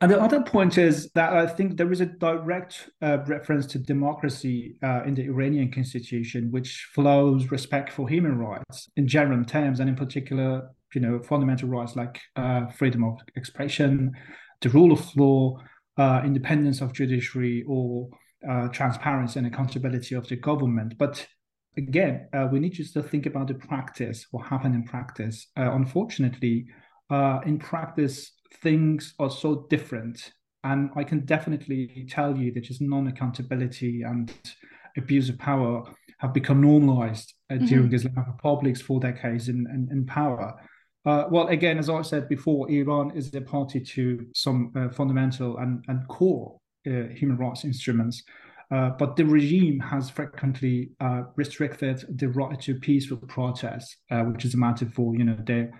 And 0.00 0.10
the 0.10 0.20
other 0.20 0.42
point 0.42 0.76
is 0.76 1.08
that 1.14 1.32
I 1.32 1.46
think 1.46 1.76
there 1.76 1.92
is 1.92 2.00
a 2.00 2.06
direct 2.06 2.90
uh, 3.00 3.18
reference 3.26 3.66
to 3.66 3.78
democracy 3.78 4.76
uh, 4.82 5.02
in 5.04 5.14
the 5.14 5.24
Iranian 5.24 5.70
constitution, 5.70 6.50
which 6.50 6.88
flows 6.92 7.50
respect 7.50 7.92
for 7.92 8.08
human 8.08 8.36
rights 8.36 8.90
in 8.96 9.06
general 9.06 9.44
terms, 9.44 9.80
and 9.80 9.88
in 9.88 9.96
particular, 9.96 10.68
you 10.94 11.00
know, 11.00 11.20
fundamental 11.22 11.68
rights 11.68 11.96
like 11.96 12.20
uh, 12.36 12.66
freedom 12.66 13.04
of 13.04 13.18
expression, 13.36 14.12
the 14.60 14.68
rule 14.70 14.92
of 14.92 15.16
law, 15.16 15.58
uh, 15.96 16.22
independence 16.24 16.80
of 16.80 16.92
judiciary, 16.92 17.64
or 17.68 18.08
uh, 18.48 18.68
transparency 18.68 19.38
and 19.38 19.46
accountability 19.46 20.14
of 20.16 20.28
the 20.28 20.36
government. 20.36 20.98
But 20.98 21.24
again, 21.76 22.28
uh, 22.32 22.48
we 22.50 22.58
need 22.58 22.74
to 22.74 23.02
think 23.02 23.26
about 23.26 23.46
the 23.46 23.54
practice, 23.54 24.26
what 24.32 24.46
happened 24.48 24.74
in 24.74 24.82
practice. 24.82 25.46
unfortunately, 25.56 26.66
in 27.46 27.58
practice, 27.58 28.32
things 28.62 29.14
are 29.18 29.30
so 29.30 29.66
different. 29.70 30.32
And 30.62 30.90
I 30.96 31.04
can 31.04 31.20
definitely 31.26 32.06
tell 32.08 32.36
you 32.36 32.52
that 32.52 32.62
just 32.62 32.80
non 32.80 33.06
accountability 33.08 34.02
and 34.02 34.32
abuse 34.96 35.28
of 35.28 35.38
power 35.38 35.84
have 36.18 36.32
become 36.32 36.60
normalized 36.60 37.34
uh, 37.50 37.54
mm-hmm. 37.54 37.66
during 37.66 37.92
Islamic 37.92 38.26
republics 38.26 38.80
for 38.80 39.00
decades 39.00 39.48
in, 39.48 39.66
in, 39.72 39.88
in 39.90 40.06
power. 40.06 40.54
Uh, 41.04 41.24
well, 41.30 41.48
again, 41.48 41.78
as 41.78 41.90
I 41.90 42.00
said 42.00 42.28
before, 42.28 42.70
Iran 42.70 43.12
is 43.14 43.34
a 43.34 43.40
party 43.40 43.80
to 43.80 44.26
some 44.34 44.72
uh, 44.74 44.88
fundamental 44.88 45.58
and, 45.58 45.84
and 45.88 46.06
core 46.08 46.58
uh, 46.86 47.08
human 47.14 47.36
rights 47.36 47.64
instruments. 47.64 48.22
Uh, 48.70 48.90
but 48.98 49.14
the 49.14 49.24
regime 49.24 49.78
has 49.80 50.08
frequently 50.08 50.90
uh, 51.00 51.24
restricted 51.36 52.02
the 52.18 52.28
right 52.30 52.58
to 52.62 52.74
peaceful 52.74 53.18
protest, 53.18 53.96
which 54.10 54.46
is 54.46 54.54
a 54.54 54.56
matter 54.56 54.86
for 54.86 55.14
you 55.14 55.24
know 55.24 55.36
their 55.44 55.70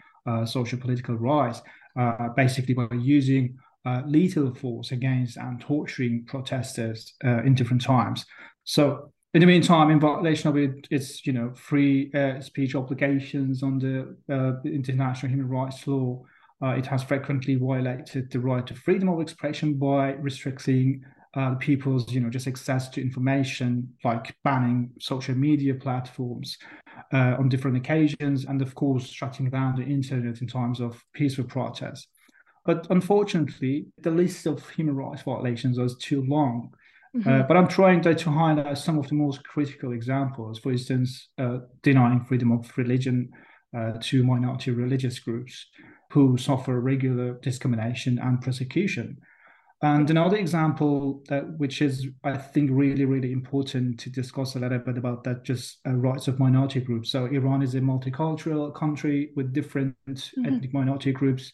social 0.45 0.79
political 0.79 1.17
rights. 1.17 1.63
Uh, 1.97 2.29
basically 2.31 2.75
by 2.75 2.89
using 2.99 3.57
uh, 3.87 4.03
lethal 4.05 4.53
force 4.53 4.91
against 4.91 5.37
and 5.37 5.61
torturing 5.61 6.25
protesters 6.27 7.15
uh, 7.25 7.41
in 7.45 7.55
different 7.55 7.81
times. 7.81 8.27
So 8.65 9.13
in 9.33 9.41
the 9.41 9.47
meantime, 9.47 9.91
in 9.91 10.01
violation 10.01 10.49
of 10.49 10.57
it, 10.57 10.89
its 10.91 11.25
you 11.25 11.33
know 11.33 11.53
free 11.55 12.11
speech 12.41 12.75
obligations 12.75 13.63
under 13.63 14.17
uh, 14.29 14.55
international 14.65 15.31
human 15.31 15.49
rights 15.49 15.87
law, 15.87 16.21
uh, 16.61 16.71
it 16.71 16.87
has 16.87 17.05
frequently 17.05 17.55
violated 17.55 18.29
the 18.31 18.41
right 18.41 18.67
to 18.67 18.75
freedom 18.75 19.09
of 19.09 19.21
expression 19.21 19.75
by 19.75 20.15
restricting 20.15 21.01
uh, 21.37 21.55
people's 21.57 22.11
you 22.13 22.21
know 22.21 22.31
just 22.31 22.49
access 22.49 22.89
to 22.89 23.01
information, 23.01 23.89
like 24.03 24.35
banning 24.43 24.91
social 24.99 25.35
media 25.37 25.75
platforms, 25.75 26.59
uh, 27.13 27.37
on 27.39 27.49
different 27.49 27.77
occasions, 27.77 28.45
and 28.45 28.61
of 28.63 28.75
course, 28.75 29.07
shutting 29.07 29.51
down 29.51 29.77
the 29.77 29.83
internet 29.83 30.41
in 30.41 30.47
times 30.47 30.81
of 30.81 31.03
peaceful 31.13 31.45
protests. 31.45 32.09
But 32.65 32.87
unfortunately, 32.91 33.87
the 34.01 34.11
list 34.11 34.47
of 34.47 34.69
human 34.71 34.97
rights 34.97 35.23
violations 35.23 35.79
is 35.79 35.97
too 35.97 36.25
long. 36.27 36.71
Mm-hmm. 37.15 37.29
Uh, 37.29 37.43
but 37.43 37.57
I'm 37.57 37.69
trying 37.69 38.01
to, 38.03 38.15
to 38.15 38.31
highlight 38.31 38.79
some 38.79 38.99
of 38.99 39.07
the 39.09 39.15
most 39.15 39.45
critical 39.45 39.93
examples. 39.93 40.59
For 40.59 40.73
instance, 40.73 41.29
uh, 41.39 41.59
denying 41.83 42.25
freedom 42.25 42.51
of 42.51 42.77
religion 42.77 43.31
uh, 43.77 43.93
to 44.01 44.25
minority 44.25 44.71
religious 44.71 45.19
groups 45.19 45.67
who 46.11 46.37
suffer 46.39 46.81
regular 46.81 47.35
discrimination 47.43 48.19
and 48.19 48.41
persecution. 48.41 49.19
And 49.85 50.09
another 50.09 50.39
example 50.39 51.23
that 51.29 51.59
which 51.59 51.83
is 51.83 52.09
I 52.25 52.39
think 52.39 52.71
really 52.73 53.05
really 53.05 53.33
important 53.33 54.01
to 54.01 54.09
discuss 54.09 54.55
a 54.55 54.59
little 54.59 54.79
bit 54.79 54.97
about 54.97 55.25
that 55.25 55.45
just 55.45 55.81
uh, 55.87 55.91
rights 55.91 56.27
of 56.27 56.39
minority 56.39 56.81
groups. 56.81 57.11
So 57.11 57.27
Iran 57.27 57.61
is 57.61 57.75
a 57.75 57.83
multicultural 57.83 58.75
country 58.75 59.33
with 59.37 59.53
different 59.53 59.95
mm-hmm. 60.09 60.47
ethnic 60.47 60.73
minority 60.73 61.13
groups, 61.13 61.53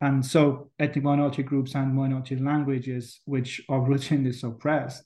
and 0.00 0.26
so 0.26 0.70
ethnic 0.80 1.04
minority 1.04 1.44
groups 1.44 1.76
and 1.76 1.94
minority 1.94 2.34
languages 2.34 3.20
which 3.26 3.62
are 3.68 3.78
routinely 3.78 4.34
suppressed, 4.34 5.04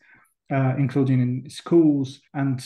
uh, 0.50 0.72
including 0.78 1.20
in 1.20 1.50
schools. 1.50 2.22
And 2.32 2.58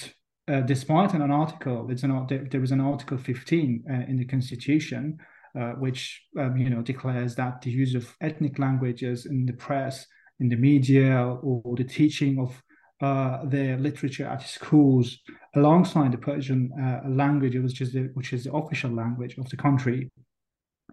uh, 0.46 0.60
despite 0.60 1.14
an 1.14 1.32
article, 1.32 1.90
it's 1.90 2.04
an 2.04 2.26
there 2.28 2.62
is 2.62 2.70
an 2.70 2.80
Article 2.80 3.18
15 3.18 3.84
uh, 3.90 3.92
in 4.08 4.18
the 4.18 4.24
Constitution 4.24 5.18
uh, 5.58 5.72
which 5.72 6.22
um, 6.38 6.56
you 6.56 6.70
know 6.70 6.82
declares 6.82 7.34
that 7.36 7.62
the 7.62 7.70
use 7.70 7.94
of 7.94 8.14
ethnic 8.20 8.58
languages 8.58 9.26
in 9.26 9.46
the 9.46 9.52
press, 9.52 10.06
in 10.40 10.48
the 10.48 10.56
media, 10.56 11.24
or 11.42 11.76
the 11.76 11.84
teaching 11.84 12.38
of 12.38 12.62
uh, 13.00 13.44
their 13.44 13.76
literature 13.76 14.26
at 14.26 14.42
schools, 14.42 15.18
alongside 15.54 16.12
the 16.12 16.18
Persian 16.18 16.70
uh, 16.80 17.08
language, 17.08 17.56
which 17.56 17.80
is 17.80 17.92
the, 17.92 18.10
which 18.14 18.32
is 18.32 18.44
the 18.44 18.52
official 18.52 18.90
language 18.90 19.36
of 19.38 19.48
the 19.50 19.56
country. 19.56 20.10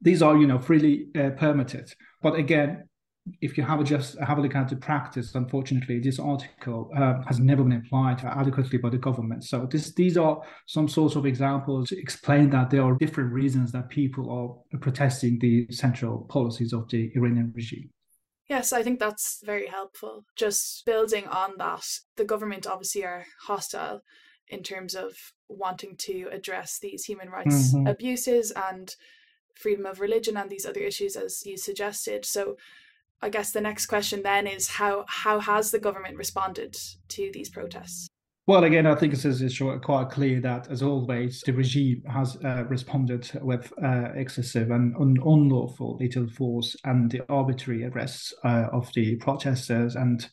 These 0.02 0.22
are, 0.22 0.36
you 0.38 0.48
know, 0.48 0.60
freely 0.60 1.08
uh, 1.18 1.30
permitted. 1.32 1.94
But 2.22 2.36
again, 2.36 2.90
if 3.42 3.58
you 3.58 3.64
have 3.64 3.80
a 3.80 3.84
just 3.84 4.18
have 4.20 4.38
a 4.38 4.42
look 4.42 4.56
at 4.56 4.70
the 4.70 4.76
practice, 4.76 5.34
unfortunately, 5.36 6.00
this 6.00 6.20
article 6.20 6.92
uh, 6.96 7.22
has 7.26 7.40
never 7.40 7.64
been 7.64 7.82
applied 7.86 8.24
adequately 8.24 8.78
by 8.78 8.90
the 8.90 8.98
government. 8.98 9.46
So 9.46 9.66
this, 9.66 9.94
these 9.94 10.18
are 10.18 10.42
some 10.68 10.90
sorts 10.90 11.16
of 11.16 11.26
examples 11.26 11.90
to 11.90 12.00
explain 12.00 12.50
that 12.50 12.70
there 12.70 12.84
are 12.84 12.96
different 12.96 13.32
reasons 13.32 13.72
that 13.72 13.90
people 13.90 14.30
are 14.72 14.78
protesting 14.80 15.40
the 15.40 15.68
central 15.72 16.26
policies 16.30 16.74
of 16.74 16.90
the 16.90 17.12
Iranian 17.16 17.54
regime. 17.56 17.90
Yes, 18.50 18.74
I 18.74 18.84
think 18.84 19.00
that's 19.00 19.42
very 19.46 19.68
helpful. 19.68 20.26
Just 20.36 20.86
building 20.86 21.26
on 21.28 21.54
that, 21.60 21.88
the 22.18 22.26
government 22.26 22.68
obviously 22.68 23.06
are 23.06 23.26
hostile 23.42 24.02
in 24.50 24.64
terms 24.64 24.96
of 24.96 25.14
wanting 25.48 25.96
to 25.98 26.28
address 26.32 26.78
these 26.78 27.06
human 27.06 27.30
rights 27.30 27.74
mm-hmm. 27.74 27.88
abuses 27.88 28.52
and 28.52 28.96
freedom 29.56 29.86
of 29.86 30.02
religion 30.02 30.36
and 30.36 30.50
these 30.50 30.66
other 30.66 30.82
issues 30.82 31.16
as 31.16 31.46
you 31.46 31.58
suggested. 31.58 32.26
So 32.26 32.58
I 33.24 33.30
guess 33.30 33.52
the 33.52 33.62
next 33.62 33.86
question 33.86 34.22
then 34.22 34.48
is 34.48 34.68
how 34.68 35.06
how 35.08 35.40
has 35.40 35.72
the 35.72 35.80
government 35.80 36.18
responded 36.18 36.76
to 37.08 37.32
these 37.34 37.50
protests? 37.50 38.10
Well, 38.48 38.66
again, 38.66 38.86
I 38.86 38.96
think 38.96 39.14
it 39.14 39.24
is 39.24 39.62
quite 39.82 40.10
clear 40.10 40.42
that, 40.42 40.70
as 40.70 40.84
always, 40.84 41.42
the 41.46 41.54
regime 41.54 42.04
has 42.12 42.36
uh, 42.44 42.66
responded 42.68 43.32
with 43.42 43.72
uh, 43.82 44.10
excessive 44.16 44.70
and 44.72 44.94
un- 44.98 45.16
unlawful 45.26 45.96
lethal 45.96 46.28
force 46.28 46.76
and 46.84 47.10
the 47.10 47.22
arbitrary 47.30 47.86
arrests 47.86 48.34
uh, 48.44 48.68
of 48.74 48.92
the 48.94 49.16
protesters 49.16 49.96
and 49.96 50.30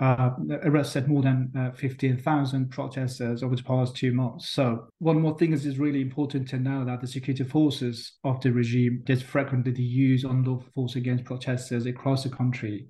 uh, 0.00 0.30
arrested 0.64 1.06
more 1.06 1.22
than 1.22 1.52
uh, 1.56 1.70
15,000 1.72 2.70
protesters 2.70 3.42
over 3.42 3.54
the 3.54 3.62
past 3.62 3.94
two 3.94 4.12
months. 4.12 4.50
So, 4.50 4.88
one 4.98 5.20
more 5.20 5.36
thing 5.36 5.52
is, 5.52 5.66
is 5.66 5.78
really 5.78 6.00
important 6.00 6.48
to 6.48 6.58
know 6.58 6.84
that 6.84 7.00
the 7.00 7.06
security 7.06 7.44
forces 7.44 8.14
of 8.24 8.40
the 8.40 8.52
regime 8.52 9.02
did 9.04 9.22
frequently 9.22 9.82
use 9.82 10.24
unlawful 10.24 10.70
force 10.74 10.96
against 10.96 11.24
protesters 11.24 11.86
across 11.86 12.24
the 12.24 12.30
country. 12.30 12.86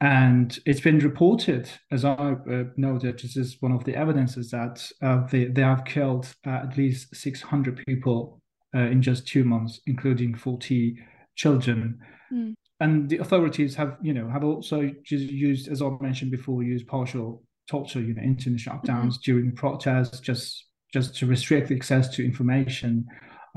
And 0.00 0.58
it's 0.66 0.80
been 0.80 0.98
reported, 0.98 1.70
as 1.90 2.04
I 2.04 2.12
uh, 2.12 2.64
know 2.76 2.98
that 2.98 3.22
this 3.22 3.36
is 3.36 3.56
one 3.60 3.72
of 3.72 3.84
the 3.84 3.94
evidences 3.94 4.50
that 4.50 4.86
uh, 5.00 5.26
they, 5.30 5.46
they 5.46 5.62
have 5.62 5.86
killed 5.86 6.34
uh, 6.46 6.64
at 6.64 6.76
least 6.76 7.16
600 7.16 7.82
people 7.86 8.42
uh, 8.74 8.80
in 8.80 9.00
just 9.00 9.26
two 9.26 9.44
months, 9.44 9.80
including 9.86 10.34
40 10.34 10.98
children. 11.34 11.98
Mm 12.30 12.54
and 12.80 13.08
the 13.08 13.18
authorities 13.18 13.74
have 13.74 13.96
you 14.02 14.12
know 14.12 14.28
have 14.28 14.44
also 14.44 14.90
just 15.02 15.24
used 15.24 15.68
as 15.68 15.82
i 15.82 15.88
mentioned 16.00 16.30
before 16.30 16.62
used 16.62 16.86
partial 16.86 17.42
torture 17.68 18.00
you 18.00 18.14
know 18.14 18.22
internet 18.22 18.60
shutdowns 18.60 19.14
mm-hmm. 19.14 19.24
during 19.24 19.52
protests 19.52 20.20
just 20.20 20.66
just 20.92 21.16
to 21.16 21.26
restrict 21.26 21.70
access 21.70 22.08
to 22.08 22.24
information 22.24 23.04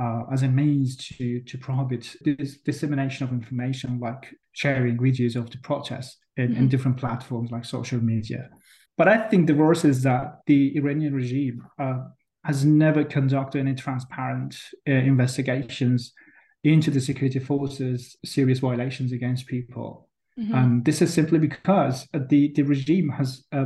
uh, 0.02 0.22
as 0.32 0.44
a 0.44 0.48
means 0.48 0.96
to 0.96 1.42
to 1.42 1.58
prohibit 1.58 2.16
this 2.22 2.58
dissemination 2.60 3.26
of 3.26 3.34
information 3.34 4.00
like 4.00 4.34
sharing 4.54 4.98
videos 4.98 5.36
of 5.36 5.50
the 5.52 5.58
protests 5.60 6.18
in, 6.38 6.50
mm-hmm. 6.50 6.58
in 6.58 6.70
different 6.70 6.98
platforms 6.98 7.52
like 7.52 7.66
social 7.66 8.00
media 8.00 8.50
but 8.98 9.08
i 9.08 9.18
think 9.18 9.48
the 9.48 9.56
worst 9.56 9.86
is 9.86 10.02
that 10.04 10.40
the 10.48 10.76
iranian 10.78 11.14
regime 11.14 11.62
uh, 11.80 12.00
has 12.46 12.64
never 12.64 13.04
conducted 13.04 13.60
any 13.60 13.76
transparent 13.76 14.56
uh, 14.88 14.92
investigations 14.92 16.14
into 16.64 16.92
the 16.92 17.02
security 17.02 17.40
forces 17.40 18.18
serious 18.26 18.60
violations 18.60 19.12
against 19.12 19.48
people. 19.48 20.10
Mm-hmm. 20.38 20.56
Um, 20.56 20.84
this 20.84 21.02
is 21.02 21.14
simply 21.14 21.40
because 21.40 22.08
the, 22.14 22.52
the 22.56 22.64
regime 22.64 23.10
has 23.10 23.46
uh, 23.52 23.66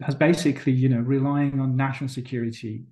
has 0.00 0.14
basically, 0.14 0.72
you 0.72 0.88
know, 0.88 1.00
relying 1.00 1.60
on 1.60 1.76
national 1.76 2.08
security 2.08 2.84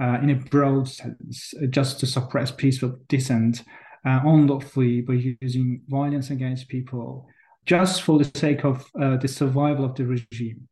uh, 0.00 0.18
in 0.22 0.30
a 0.30 0.34
broad 0.34 0.88
sense, 0.88 1.54
uh, 1.62 1.66
just 1.66 1.98
to 2.00 2.06
suppress 2.06 2.50
peaceful 2.50 2.98
dissent 3.08 3.62
uh, 4.06 4.20
unlawfully 4.24 5.00
by 5.00 5.14
using 5.40 5.80
violence 5.88 6.30
against 6.30 6.68
people, 6.68 7.26
just 7.64 8.02
for 8.02 8.18
the 8.18 8.38
sake 8.38 8.64
of 8.64 8.84
uh, 9.00 9.16
the 9.16 9.28
survival 9.28 9.84
of 9.84 9.94
the 9.94 10.04
regime 10.04 10.68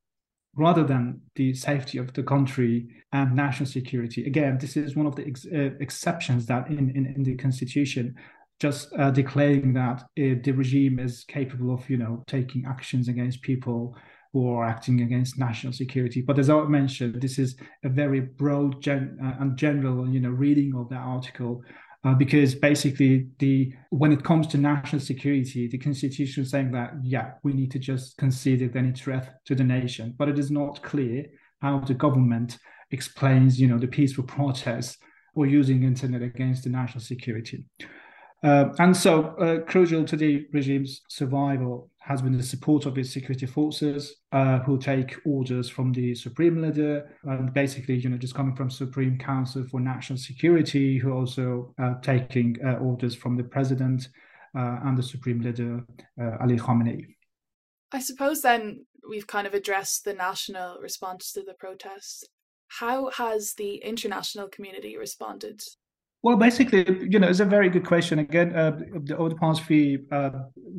rather 0.57 0.85
than 0.85 1.21
the 1.37 1.54
safety 1.54 1.99
of 1.99 2.12
the 2.12 2.23
country 2.23 2.88
and 3.12 3.35
national 3.35 3.69
security. 3.69 4.26
Again, 4.26 4.59
this 4.59 4.76
is 4.76 4.97
one 4.97 5.07
of 5.07 5.16
the 5.16 5.26
ex- 5.26 5.47
uh, 5.47 5.71
exceptions 5.80 6.47
that 6.47 6.69
in, 6.69 6.90
in, 6.90 7.07
in, 7.07 7.23
the 7.23 7.37
constitution, 7.37 8.14
just 8.59 8.92
uh, 8.99 9.11
declaring 9.11 9.73
that 9.75 10.02
uh, 10.02 10.35
the 10.42 10.52
regime 10.52 10.99
is 10.99 11.25
capable 11.25 11.73
of, 11.73 11.88
you 11.88 11.97
know, 11.97 12.23
taking 12.26 12.64
actions 12.66 13.09
against 13.09 13.42
people 13.42 13.97
who 14.33 14.49
are 14.52 14.64
acting 14.64 15.00
against 15.02 15.38
national 15.38 15.73
security. 15.73 16.23
But 16.23 16.38
as 16.38 16.50
I 16.50 16.62
mentioned, 16.64 17.21
this 17.21 17.38
is 17.38 17.57
a 17.85 17.88
very 17.88 18.21
broad 18.21 18.80
gen- 18.80 19.19
uh, 19.23 19.35
and 19.40 19.57
general, 19.57 20.09
you 20.09 20.21
know, 20.21 20.30
reading 20.30 20.75
of 20.76 20.88
the 20.88 20.97
article. 20.97 21.62
Uh, 22.02 22.14
because 22.14 22.54
basically 22.54 23.26
the 23.40 23.71
when 23.90 24.11
it 24.11 24.25
comes 24.25 24.47
to 24.47 24.57
national 24.57 25.00
security, 25.00 25.69
the 25.69 25.76
constitution 25.76 26.42
is 26.42 26.50
saying 26.50 26.73
that 26.73 26.92
yeah, 27.02 27.33
we 27.42 27.52
need 27.52 27.71
to 27.71 27.78
just 27.78 28.16
consider 28.16 28.71
any 28.78 28.92
threat 28.92 29.35
to 29.45 29.54
the 29.54 29.64
nation, 29.64 30.14
but 30.16 30.28
it 30.28 30.38
is 30.38 30.50
not 30.50 30.83
clear 30.83 31.26
how 31.61 31.78
the 31.80 31.92
government 31.92 32.57
explains, 32.90 33.61
you 33.61 33.69
know, 33.69 33.78
the 33.78 33.87
peaceful 33.87 34.25
protests 34.25 34.97
or 35.35 35.47
using 35.47 35.83
internet 35.83 36.23
against 36.23 36.64
the 36.64 36.71
national 36.71 37.02
security. 37.02 37.64
Uh, 38.42 38.71
and 38.78 38.97
so, 38.97 39.35
uh, 39.37 39.61
crucial 39.66 40.02
to 40.02 40.16
the 40.16 40.47
regime's 40.54 41.02
survival 41.09 41.89
has 42.00 42.23
been 42.23 42.37
the 42.37 42.42
support 42.42 42.87
of 42.87 42.97
its 42.97 43.12
security 43.12 43.47
forces, 43.47 44.16
uh, 44.33 44.59
who 44.61 44.78
take 44.78 45.16
orders 45.25 45.69
from 45.69 45.92
the 45.92 46.14
supreme 46.14 46.61
leader, 46.61 47.11
and 47.25 47.52
basically, 47.52 47.95
you 47.95 48.09
know, 48.09 48.16
just 48.16 48.35
coming 48.35 48.57
from 48.57 48.71
Supreme 48.71 49.19
Council 49.19 49.64
for 49.71 49.80
National 49.80 50.19
Security, 50.19 50.99
who 50.99 51.12
also 51.12 51.75
uh, 51.80 51.95
taking 52.02 52.57
uh, 52.64 52.73
orders 52.75 53.14
from 53.14 53.37
the 53.37 53.45
president 53.45 54.09
uh, 54.57 54.78
and 54.85 54.97
the 54.97 55.02
supreme 55.02 55.40
leader 55.40 55.85
Ali 56.40 56.57
Khamenei. 56.57 57.04
I 57.92 58.00
suppose 58.00 58.40
then 58.40 58.87
we've 59.09 59.26
kind 59.26 59.47
of 59.47 59.54
addressed 59.54 60.04
the 60.04 60.14
national 60.14 60.78
response 60.80 61.33
to 61.33 61.42
the 61.42 61.54
protests. 61.54 62.25
How 62.69 63.11
has 63.11 63.54
the 63.54 63.76
international 63.76 64.49
community 64.49 64.97
responded 64.97 65.61
well, 66.23 66.37
basically, 66.37 66.85
you 67.09 67.19
know, 67.19 67.29
it's 67.29 67.41
a 67.41 67.47
very 67.47 67.71
good 67.71 67.87
question. 67.87 68.19
Again, 68.19 68.55
uh, 68.55 68.79
over 69.17 69.31
the 69.31 69.37
past 69.37 69.62
few 69.62 70.05
uh, 70.12 70.31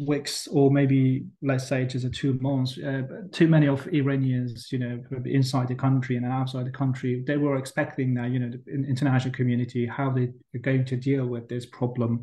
weeks, 0.05 0.47
or 0.47 0.69
maybe 0.69 1.25
let's 1.41 1.67
say 1.67 1.85
just 1.85 2.05
a 2.05 2.11
two 2.11 2.33
months, 2.41 2.77
uh, 2.77 3.01
too 3.31 3.47
many 3.47 3.67
of 3.67 3.87
Iranians, 3.91 4.71
you 4.71 4.77
know, 4.77 5.01
inside 5.25 5.67
the 5.67 5.75
country 5.75 6.15
and 6.15 6.25
outside 6.27 6.67
the 6.67 6.71
country, 6.71 7.23
they 7.25 7.37
were 7.37 7.57
expecting 7.57 8.13
that, 8.13 8.29
you 8.29 8.37
know, 8.37 8.51
the 8.51 8.71
international 8.87 9.33
community 9.33 9.87
how 9.87 10.11
they 10.11 10.29
are 10.53 10.59
going 10.61 10.85
to 10.85 10.95
deal 10.95 11.25
with 11.25 11.49
this 11.49 11.65
problem, 11.65 12.21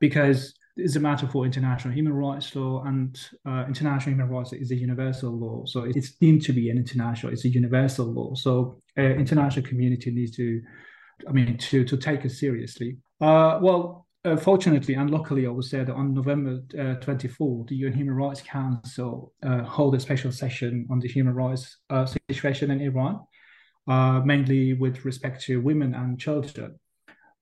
because 0.00 0.54
it's 0.78 0.96
a 0.96 1.00
matter 1.00 1.26
for 1.26 1.44
international 1.44 1.92
human 1.92 2.14
rights 2.14 2.56
law, 2.56 2.82
and 2.84 3.18
uh, 3.46 3.64
international 3.66 4.14
human 4.14 4.28
rights 4.30 4.54
is 4.54 4.70
a 4.70 4.76
universal 4.76 5.30
law, 5.30 5.62
so 5.66 5.84
it's 5.84 6.12
deemed 6.12 6.40
to 6.42 6.54
be 6.54 6.70
an 6.70 6.78
international. 6.78 7.34
It's 7.34 7.44
a 7.44 7.50
universal 7.50 8.06
law, 8.06 8.34
so 8.34 8.80
uh, 8.98 9.02
international 9.02 9.66
community 9.66 10.10
needs 10.10 10.34
to 10.36 10.62
I 11.28 11.32
mean, 11.32 11.56
to 11.58 11.84
to 11.84 11.96
take 11.96 12.24
it 12.24 12.30
seriously. 12.30 12.98
Uh, 13.20 13.58
well, 13.62 14.06
uh, 14.26 14.36
fortunately 14.36 14.94
and 14.94 15.10
luckily, 15.10 15.46
I 15.46 15.50
would 15.50 15.64
say 15.64 15.84
that 15.84 15.94
on 15.94 16.12
November 16.12 16.60
uh, 16.78 16.94
24, 16.94 17.66
the 17.68 17.76
UN 17.76 17.92
Human 17.92 18.14
Rights 18.14 18.42
Council 18.42 19.32
uh, 19.42 19.62
hold 19.62 19.94
a 19.94 20.00
special 20.00 20.32
session 20.32 20.86
on 20.90 20.98
the 20.98 21.08
human 21.08 21.34
rights 21.34 21.78
uh, 21.90 22.06
situation 22.28 22.70
in 22.70 22.80
Iran, 22.80 23.20
uh, 23.86 24.20
mainly 24.24 24.72
with 24.72 25.04
respect 25.04 25.42
to 25.44 25.60
women 25.60 25.94
and 25.94 26.18
children. 26.18 26.78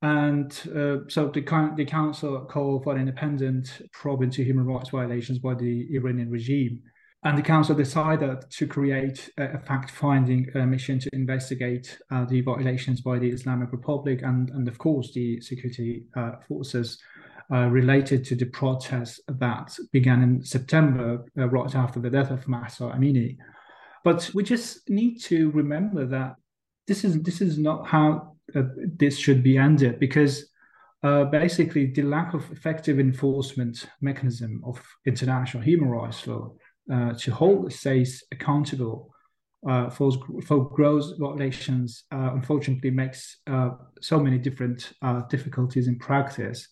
And 0.03 0.53
uh, 0.77 1.09
so 1.09 1.29
the, 1.29 1.73
the 1.77 1.87
council 1.87 2.45
called 2.45 2.85
for 2.85 2.93
an 2.95 3.01
independent 3.01 3.81
probe 3.93 4.23
into 4.23 4.43
human 4.45 4.67
rights 4.67 4.91
violations 4.91 5.39
by 5.39 5.55
the 5.55 5.89
Iranian 5.97 6.31
regime 6.31 6.83
and 7.25 7.39
the 7.39 7.43
council 7.43 7.75
decided 7.75 8.45
to 8.51 8.67
create 8.67 9.31
a, 9.39 9.59
fact-finding 9.59 10.47
uh, 10.55 10.67
mission 10.67 10.99
to 10.99 11.09
investigate 11.15 11.99
uh, 12.11 12.27
the 12.27 12.43
violations 12.43 13.01
by 13.01 13.19
the 13.19 13.31
Islamic 13.31 13.73
Republic 13.73 14.21
and, 14.23 14.51
and 14.51 14.69
of 14.69 14.77
course, 14.77 15.13
the 15.15 15.41
security 15.41 16.05
uh, 16.17 16.33
forces 16.47 16.99
uh, 17.51 17.67
related 17.69 18.25
to 18.27 18.35
the 18.35 18.45
protests 18.45 19.21
that 19.27 19.75
began 19.91 20.23
in 20.23 20.45
September, 20.45 21.25
uh, 21.39 21.49
right 21.49 21.75
after 21.75 21.99
the 21.99 22.11
death 22.11 22.31
of 22.31 22.47
Mahsa 22.47 22.85
Amini. 22.85 23.39
But 24.03 24.31
we 24.35 24.43
just 24.43 24.91
need 24.91 25.19
to 25.23 25.51
remember 25.53 26.05
that 26.07 26.37
this 26.87 27.05
is 27.05 27.23
this 27.23 27.41
is 27.41 27.57
not 27.57 27.87
how 27.87 28.37
uh, 28.55 28.63
this 28.77 29.17
should 29.17 29.43
be 29.43 29.57
ended 29.57 29.99
because 29.99 30.51
basically 31.31 31.93
the 31.93 32.03
lack 32.03 32.33
of 32.33 32.51
effective 32.51 32.99
enforcement 32.99 33.87
mechanism 34.01 34.63
of 34.65 34.83
international 35.05 35.63
human 35.63 35.91
rights 35.91 36.27
law 36.27 36.47
uh, 36.47 36.64
to 36.89 37.31
hold 37.33 37.73
states 37.73 38.23
accountable 38.33 39.15
uh, 39.69 39.89
for, 39.89 40.13
for 40.47 40.69
gross 40.69 41.13
violations, 41.19 42.05
uh, 42.13 42.31
unfortunately, 42.35 42.91
makes 42.91 43.39
uh, 43.47 43.71
so 44.01 44.21
many 44.21 44.37
different 44.39 44.93
uh, 45.01 45.23
difficulties 45.31 45.89
in 45.89 45.99
practice. 45.99 46.69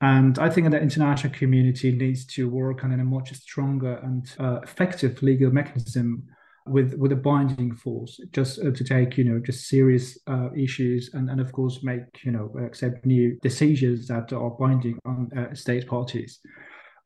And 0.00 0.38
I 0.38 0.48
think 0.48 0.70
the 0.70 0.80
international 0.80 1.32
community 1.32 1.92
needs 1.92 2.24
to 2.26 2.48
work 2.48 2.84
on 2.84 2.92
a 2.92 3.04
much 3.04 3.32
stronger 3.34 3.96
and 3.98 4.28
effective 4.62 5.22
legal 5.22 5.52
mechanism 5.52 6.24
with 6.66 6.94
with 6.94 7.12
a 7.12 7.16
binding 7.16 7.74
force 7.74 8.20
just 8.32 8.60
uh, 8.60 8.70
to 8.70 8.84
take 8.84 9.18
you 9.18 9.24
know 9.24 9.40
just 9.40 9.68
serious 9.68 10.18
uh, 10.28 10.48
issues 10.56 11.10
and 11.14 11.28
and 11.28 11.40
of 11.40 11.50
course 11.52 11.82
make 11.82 12.02
you 12.24 12.30
know 12.30 12.52
accept 12.64 13.04
new 13.04 13.36
decisions 13.42 14.06
that 14.06 14.32
are 14.32 14.50
binding 14.50 14.98
on 15.04 15.28
uh, 15.36 15.52
state 15.54 15.86
parties 15.86 16.38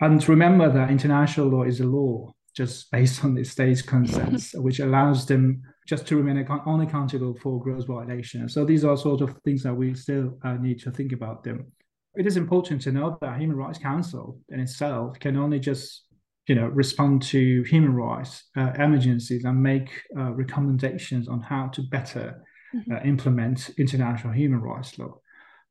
and 0.01 0.29
remember 0.29 0.71
that 0.71 0.91
international 0.91 1.49
law 1.49 1.63
is 1.63 1.81
a 1.81 1.87
law 1.87 2.33
just 2.55 2.91
based 2.91 3.25
on 3.25 3.35
the 3.35 3.45
state's 3.45 3.83
consents, 3.83 4.55
which 4.57 4.81
allows 4.81 5.27
them 5.27 5.63
just 5.87 6.07
to 6.07 6.17
remain 6.17 6.45
unaccountable 6.67 7.35
for 7.35 7.61
gross 7.61 7.85
violations. 7.85 8.55
So 8.55 8.65
these 8.65 8.85
are 8.85 8.97
sort 8.97 9.21
of 9.21 9.37
things 9.45 9.63
that 9.63 9.75
we 9.75 9.95
still 9.95 10.39
uh, 10.45 10.55
need 10.55 10.81
to 10.81 10.91
think 10.91 11.13
about 11.13 11.45
them. 11.45 11.71
It 12.15 12.27
is 12.27 12.37
important 12.39 12.81
to 12.83 12.93
note 12.93 13.21
that 13.21 13.39
Human 13.39 13.57
Rights 13.57 13.79
Council 13.79 14.41
in 14.49 14.59
itself 14.59 15.19
can 15.21 15.37
only 15.37 15.61
just 15.61 16.07
you 16.47 16.55
know 16.55 16.67
respond 16.67 17.23
to 17.23 17.63
human 17.65 17.93
rights 17.93 18.45
uh, 18.57 18.73
emergencies 18.79 19.45
and 19.45 19.61
make 19.61 19.91
uh, 20.17 20.33
recommendations 20.33 21.29
on 21.29 21.41
how 21.41 21.67
to 21.69 21.83
better 21.83 22.43
mm-hmm. 22.75 22.93
Uh, 22.93 23.01
implement 23.05 23.71
international 23.79 24.33
human 24.33 24.61
rights 24.61 24.99
law. 24.99 25.15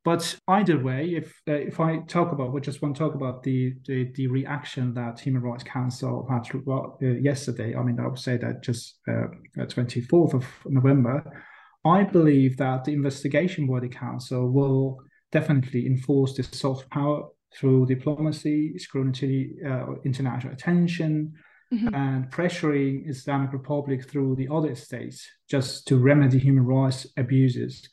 But 0.06 0.40
either 0.48 0.78
way, 0.78 1.16
if 1.16 1.42
uh, 1.48 1.54
if 1.54 1.80
I 1.80 1.98
talk 2.08 2.32
about, 2.32 2.54
we 2.54 2.62
just 2.62 2.80
want 2.84 2.96
to 2.96 3.00
talk 3.00 3.16
about 3.16 3.42
the 3.42 3.74
the, 3.88 4.12
the 4.14 4.28
reaction 4.28 4.94
that 4.94 5.20
Human 5.20 5.42
Rights 5.42 5.64
Council 5.64 6.28
had 6.30 6.48
uh, 6.54 7.20
yesterday. 7.20 7.76
I 7.76 7.82
mean, 7.82 8.00
I 8.00 8.08
would 8.08 8.20
say 8.20 8.38
that 8.38 8.62
just 8.62 9.00
uh, 9.08 9.66
twenty 9.68 10.02
uh, 10.02 10.06
fourth 10.08 10.36
of 10.36 10.46
November. 10.68 11.24
I 11.84 12.04
believe 12.04 12.56
that 12.58 12.84
the 12.84 12.94
investigation 12.94 13.66
by 13.66 13.80
the 13.80 13.90
council 13.90 14.52
will 14.52 15.00
definitely 15.32 15.88
enforce 15.88 16.36
this 16.36 16.50
soft 16.50 16.88
power 16.92 17.28
through 17.56 17.88
diplomacy, 17.88 18.78
scrutiny, 18.78 19.54
uh, 19.68 19.94
international 20.04 20.54
attention, 20.54 21.34
mm-hmm. 21.74 21.94
and 21.96 22.30
pressuring 22.30 23.10
Islamic 23.10 23.54
Republic 23.54 24.08
through 24.08 24.36
the 24.36 24.50
other 24.52 24.76
states 24.76 25.28
just 25.50 25.88
to 25.88 25.98
remedy 25.98 26.38
human 26.38 26.66
rights 26.66 27.08
abuses 27.18 27.90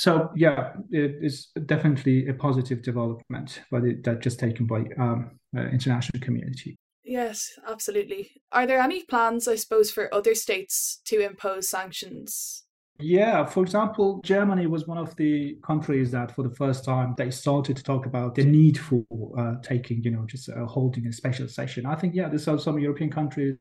so 0.00 0.30
yeah, 0.34 0.72
it 0.90 1.16
is 1.20 1.48
definitely 1.66 2.26
a 2.26 2.32
positive 2.32 2.80
development, 2.80 3.60
but 3.70 3.84
it, 3.84 4.02
that 4.04 4.20
just 4.20 4.38
taken 4.40 4.66
by 4.66 4.86
um, 4.98 5.32
uh, 5.54 5.60
international 5.76 6.20
community. 6.22 6.78
Yes, 7.04 7.50
absolutely. 7.68 8.30
Are 8.50 8.66
there 8.66 8.80
any 8.80 9.04
plans, 9.04 9.46
I 9.46 9.56
suppose, 9.56 9.90
for 9.90 10.14
other 10.14 10.34
states 10.34 11.02
to 11.04 11.20
impose 11.20 11.68
sanctions? 11.68 12.64
Yeah, 12.98 13.44
for 13.44 13.62
example, 13.62 14.22
Germany 14.24 14.66
was 14.66 14.86
one 14.86 14.96
of 14.96 15.14
the 15.16 15.58
countries 15.62 16.10
that, 16.12 16.34
for 16.34 16.44
the 16.44 16.54
first 16.54 16.82
time, 16.82 17.14
they 17.18 17.30
started 17.30 17.76
to 17.76 17.82
talk 17.82 18.06
about 18.06 18.34
the 18.34 18.44
need 18.44 18.78
for 18.78 19.04
uh, 19.38 19.56
taking, 19.62 20.02
you 20.02 20.12
know, 20.12 20.24
just 20.26 20.48
uh, 20.48 20.64
holding 20.64 21.06
a 21.08 21.12
special 21.12 21.46
session. 21.46 21.84
I 21.84 21.94
think, 21.94 22.14
yeah, 22.14 22.28
there's 22.28 22.44
some 22.44 22.78
European 22.78 23.10
countries 23.10 23.58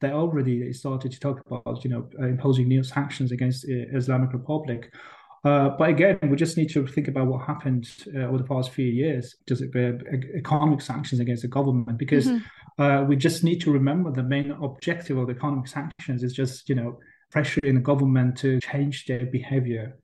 they 0.00 0.12
already 0.12 0.72
started 0.72 1.10
to 1.12 1.20
talk 1.20 1.42
about, 1.46 1.82
you 1.84 1.90
know, 1.90 2.08
uh, 2.20 2.26
imposing 2.26 2.68
new 2.68 2.84
sanctions 2.84 3.32
against 3.32 3.64
uh, 3.64 3.96
Islamic 3.96 4.32
Republic. 4.32 4.92
Uh, 5.42 5.70
but 5.70 5.88
again, 5.88 6.18
we 6.24 6.36
just 6.36 6.56
need 6.56 6.68
to 6.70 6.86
think 6.86 7.08
about 7.08 7.26
what 7.26 7.46
happened 7.46 7.88
uh, 8.14 8.20
over 8.20 8.38
the 8.38 8.44
past 8.44 8.70
few 8.72 8.86
years, 8.86 9.36
Does 9.46 9.62
it 9.62 9.70
uh, 9.74 9.92
economic 10.36 10.82
sanctions 10.82 11.20
against 11.20 11.42
the 11.42 11.48
government, 11.48 11.96
because 11.96 12.26
mm-hmm. 12.26 12.82
uh, 12.82 13.04
we 13.04 13.16
just 13.16 13.42
need 13.42 13.60
to 13.62 13.72
remember 13.72 14.12
the 14.12 14.22
main 14.22 14.50
objective 14.50 15.16
of 15.16 15.28
the 15.28 15.34
economic 15.34 15.66
sanctions 15.66 16.22
is 16.22 16.34
just, 16.34 16.68
you 16.68 16.74
know, 16.74 16.98
pressuring 17.32 17.74
the 17.74 17.80
government 17.80 18.36
to 18.38 18.60
change 18.60 19.06
their 19.06 19.24
behavior. 19.24 19.96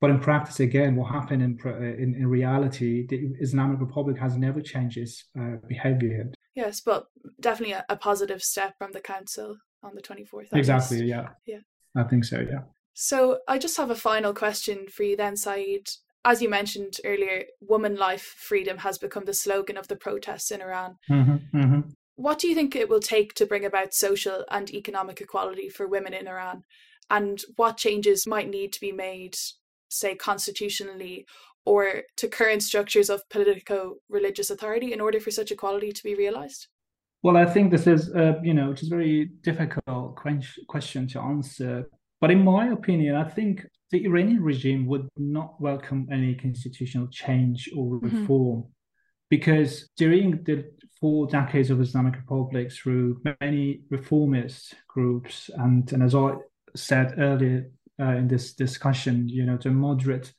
But 0.00 0.10
in 0.10 0.20
practice, 0.20 0.60
again, 0.60 0.96
what 0.96 1.10
happened 1.10 1.42
in 1.42 1.58
uh, 1.64 1.76
in, 1.78 2.14
in 2.14 2.26
reality, 2.26 3.06
the 3.06 3.32
Islamic 3.40 3.80
Republic 3.80 4.18
has 4.18 4.36
never 4.36 4.60
changed 4.60 4.96
its 4.96 5.24
uh, 5.38 5.56
behavior. 5.68 6.30
Yes, 6.54 6.80
but 6.80 7.06
definitely 7.40 7.74
a, 7.74 7.84
a, 7.88 7.96
positive 7.96 8.42
step 8.42 8.74
from 8.76 8.92
the 8.92 9.00
council 9.00 9.56
on 9.82 9.94
the 9.94 10.02
24th. 10.02 10.48
Exactly, 10.52 11.04
yeah. 11.04 11.28
Yeah. 11.46 11.60
I 11.94 12.04
think 12.04 12.24
so, 12.24 12.40
yeah. 12.40 12.60
So 12.94 13.38
I 13.48 13.58
just 13.58 13.76
have 13.76 13.90
a 13.90 13.94
final 13.94 14.34
question 14.34 14.86
for 14.88 15.02
you 15.04 15.16
then, 15.16 15.36
Saeed. 15.36 15.88
As 16.24 16.42
you 16.42 16.50
mentioned 16.50 16.96
earlier, 17.04 17.44
woman 17.60 17.96
life 17.96 18.34
freedom 18.36 18.78
has 18.78 18.98
become 18.98 19.24
the 19.24 19.32
slogan 19.32 19.78
of 19.78 19.88
the 19.88 19.96
protests 19.96 20.50
in 20.50 20.60
Iran. 20.60 20.96
Mm-hmm, 21.10 21.58
mm-hmm. 21.58 21.80
What 22.16 22.38
do 22.38 22.48
you 22.48 22.54
think 22.54 22.76
it 22.76 22.90
will 22.90 23.00
take 23.00 23.32
to 23.34 23.46
bring 23.46 23.64
about 23.64 23.94
social 23.94 24.44
and 24.50 24.70
economic 24.70 25.22
equality 25.22 25.70
for 25.70 25.88
women 25.88 26.12
in 26.12 26.28
Iran? 26.28 26.64
And 27.08 27.40
what 27.56 27.78
changes 27.78 28.26
might 28.26 28.50
need 28.50 28.72
to 28.74 28.80
be 28.80 28.92
made, 28.92 29.36
say, 29.88 30.14
constitutionally 30.14 31.26
or 31.64 32.02
to 32.16 32.28
current 32.28 32.62
structures 32.62 33.10
of 33.10 33.28
politico 33.30 33.96
religious 34.08 34.50
authority 34.50 34.92
in 34.92 35.00
order 35.00 35.20
for 35.20 35.30
such 35.30 35.50
equality 35.50 35.92
to 35.92 36.02
be 36.02 36.14
realised? 36.14 36.68
Well, 37.22 37.36
I 37.36 37.44
think 37.44 37.70
this 37.70 37.86
is, 37.86 38.10
uh, 38.14 38.34
you 38.42 38.54
know, 38.54 38.70
it's 38.70 38.82
a 38.82 38.88
very 38.88 39.30
difficult 39.42 40.16
question 40.68 41.06
to 41.08 41.20
answer. 41.20 41.86
But 42.20 42.30
in 42.30 42.44
my 42.44 42.68
opinion, 42.68 43.16
I 43.16 43.24
think 43.24 43.66
the 43.90 44.04
Iranian 44.04 44.42
regime 44.42 44.86
would 44.86 45.08
not 45.16 45.60
welcome 45.60 46.08
any 46.12 46.34
constitutional 46.34 47.08
change 47.08 47.70
or 47.76 47.96
mm-hmm. 47.96 48.20
reform 48.20 48.60
mm-hmm. 48.60 48.70
because 49.30 49.88
during 49.96 50.42
the 50.44 50.64
four 51.00 51.26
decades 51.26 51.70
of 51.70 51.80
Islamic 51.80 52.16
Republic, 52.16 52.70
through 52.70 53.22
many 53.40 53.80
reformist 53.90 54.74
groups, 54.86 55.50
and, 55.56 55.90
and 55.92 56.02
as 56.02 56.14
I 56.14 56.32
said 56.76 57.14
earlier 57.18 57.70
uh, 57.98 58.16
in 58.16 58.28
this 58.28 58.52
discussion, 58.52 59.28
you 59.28 59.44
know, 59.44 59.56
the 59.56 59.70
moderate 59.70 60.32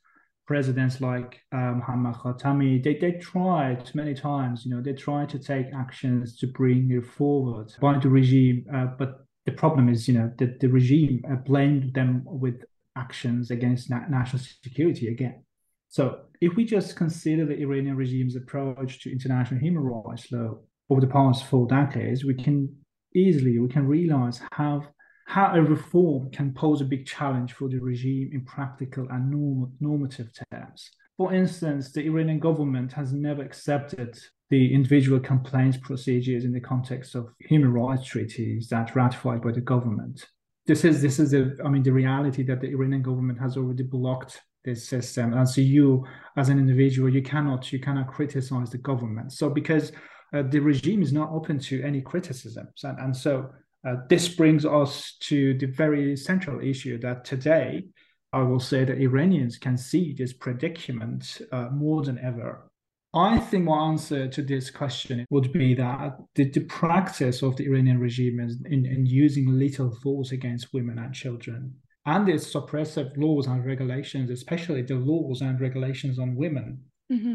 presidents 0.46 1.00
like 1.00 1.40
um, 1.52 1.78
Muhammad 1.78 2.14
Khatami, 2.16 2.82
they, 2.82 2.96
they 2.96 3.12
tried 3.12 3.94
many 3.94 4.14
times, 4.14 4.64
you 4.64 4.74
know, 4.74 4.82
they 4.82 4.92
tried 4.92 5.28
to 5.30 5.38
take 5.38 5.66
actions 5.74 6.36
to 6.38 6.46
bring 6.46 6.90
it 6.90 7.06
forward 7.06 7.72
by 7.80 7.98
the 7.98 8.08
regime. 8.08 8.66
Uh, 8.72 8.86
but 8.86 9.21
the 9.46 9.52
problem 9.52 9.88
is, 9.88 10.06
you 10.08 10.14
know, 10.14 10.30
that 10.38 10.60
the 10.60 10.68
regime 10.68 11.24
uh, 11.30 11.36
blamed 11.36 11.94
them 11.94 12.22
with 12.24 12.64
actions 12.96 13.50
against 13.50 13.90
na- 13.90 14.08
national 14.08 14.42
security 14.62 15.08
again. 15.08 15.44
So 15.88 16.20
if 16.40 16.54
we 16.56 16.64
just 16.64 16.96
consider 16.96 17.44
the 17.44 17.60
Iranian 17.60 17.96
regime's 17.96 18.36
approach 18.36 19.02
to 19.02 19.12
international 19.12 19.60
human 19.60 19.82
rights 19.82 20.30
law 20.32 20.58
over 20.88 21.00
the 21.00 21.06
past 21.06 21.44
four 21.46 21.66
decades, 21.66 22.24
we 22.24 22.34
can 22.34 22.74
easily, 23.14 23.58
we 23.58 23.68
can 23.68 23.86
realize 23.86 24.40
how 24.52 24.82
how 25.26 25.54
a 25.54 25.62
reform 25.62 26.30
can 26.30 26.52
pose 26.52 26.80
a 26.80 26.84
big 26.84 27.06
challenge 27.06 27.52
for 27.52 27.68
the 27.68 27.78
regime 27.78 28.30
in 28.32 28.44
practical 28.44 29.06
and 29.10 29.30
norm- 29.30 29.72
normative 29.80 30.28
terms. 30.50 30.90
For 31.16 31.32
instance, 31.32 31.92
the 31.92 32.04
Iranian 32.04 32.40
government 32.40 32.92
has 32.92 33.12
never 33.12 33.42
accepted 33.42 34.18
the 34.52 34.74
individual 34.74 35.18
complaints 35.18 35.78
procedures 35.78 36.44
in 36.44 36.52
the 36.52 36.60
context 36.60 37.14
of 37.14 37.32
human 37.38 37.72
rights 37.72 38.04
treaties 38.04 38.68
that 38.68 38.94
ratified 38.94 39.40
by 39.40 39.50
the 39.50 39.62
government. 39.62 40.26
This 40.66 40.84
is 40.84 41.00
this 41.00 41.18
is 41.18 41.30
the 41.30 41.56
I 41.64 41.70
mean 41.70 41.82
the 41.82 41.98
reality 42.02 42.42
that 42.42 42.60
the 42.60 42.68
Iranian 42.68 43.00
government 43.00 43.40
has 43.40 43.56
already 43.56 43.82
blocked 43.82 44.42
this 44.62 44.86
system, 44.86 45.32
and 45.32 45.48
so 45.48 45.62
you 45.62 46.04
as 46.36 46.50
an 46.50 46.58
individual 46.58 47.08
you 47.08 47.22
cannot 47.22 47.72
you 47.72 47.80
cannot 47.80 48.08
criticize 48.08 48.68
the 48.68 48.76
government. 48.90 49.32
So 49.32 49.48
because 49.48 49.90
uh, 50.34 50.42
the 50.42 50.60
regime 50.60 51.00
is 51.00 51.14
not 51.14 51.30
open 51.32 51.58
to 51.70 51.82
any 51.82 52.02
criticisms, 52.02 52.84
and, 52.84 52.98
and 52.98 53.16
so 53.16 53.48
uh, 53.88 53.96
this 54.10 54.28
brings 54.28 54.66
us 54.66 55.16
to 55.20 55.56
the 55.56 55.66
very 55.66 56.14
central 56.14 56.60
issue 56.60 56.98
that 56.98 57.24
today, 57.24 57.86
I 58.34 58.42
will 58.42 58.60
say 58.60 58.84
that 58.84 58.98
Iranians 58.98 59.56
can 59.56 59.78
see 59.78 60.12
this 60.12 60.34
predicament 60.34 61.40
uh, 61.52 61.70
more 61.72 62.02
than 62.02 62.18
ever. 62.18 62.68
I 63.14 63.38
think 63.38 63.64
my 63.64 63.78
answer 63.88 64.26
to 64.26 64.42
this 64.42 64.70
question 64.70 65.26
would 65.30 65.52
be 65.52 65.74
that 65.74 66.16
the, 66.34 66.48
the 66.50 66.64
practice 66.64 67.42
of 67.42 67.56
the 67.56 67.66
Iranian 67.66 67.98
regime 67.98 68.40
is 68.40 68.58
in, 68.64 68.86
in 68.86 69.04
using 69.04 69.58
lethal 69.58 69.90
force 70.02 70.32
against 70.32 70.72
women 70.72 70.98
and 70.98 71.14
children 71.14 71.74
and 72.06 72.28
its 72.28 72.52
suppressive 72.52 73.16
laws 73.16 73.46
and 73.46 73.64
regulations, 73.64 74.30
especially 74.30 74.82
the 74.82 74.94
laws 74.94 75.40
and 75.42 75.60
regulations 75.60 76.18
on 76.18 76.34
women, 76.34 76.80
mm-hmm 77.12 77.34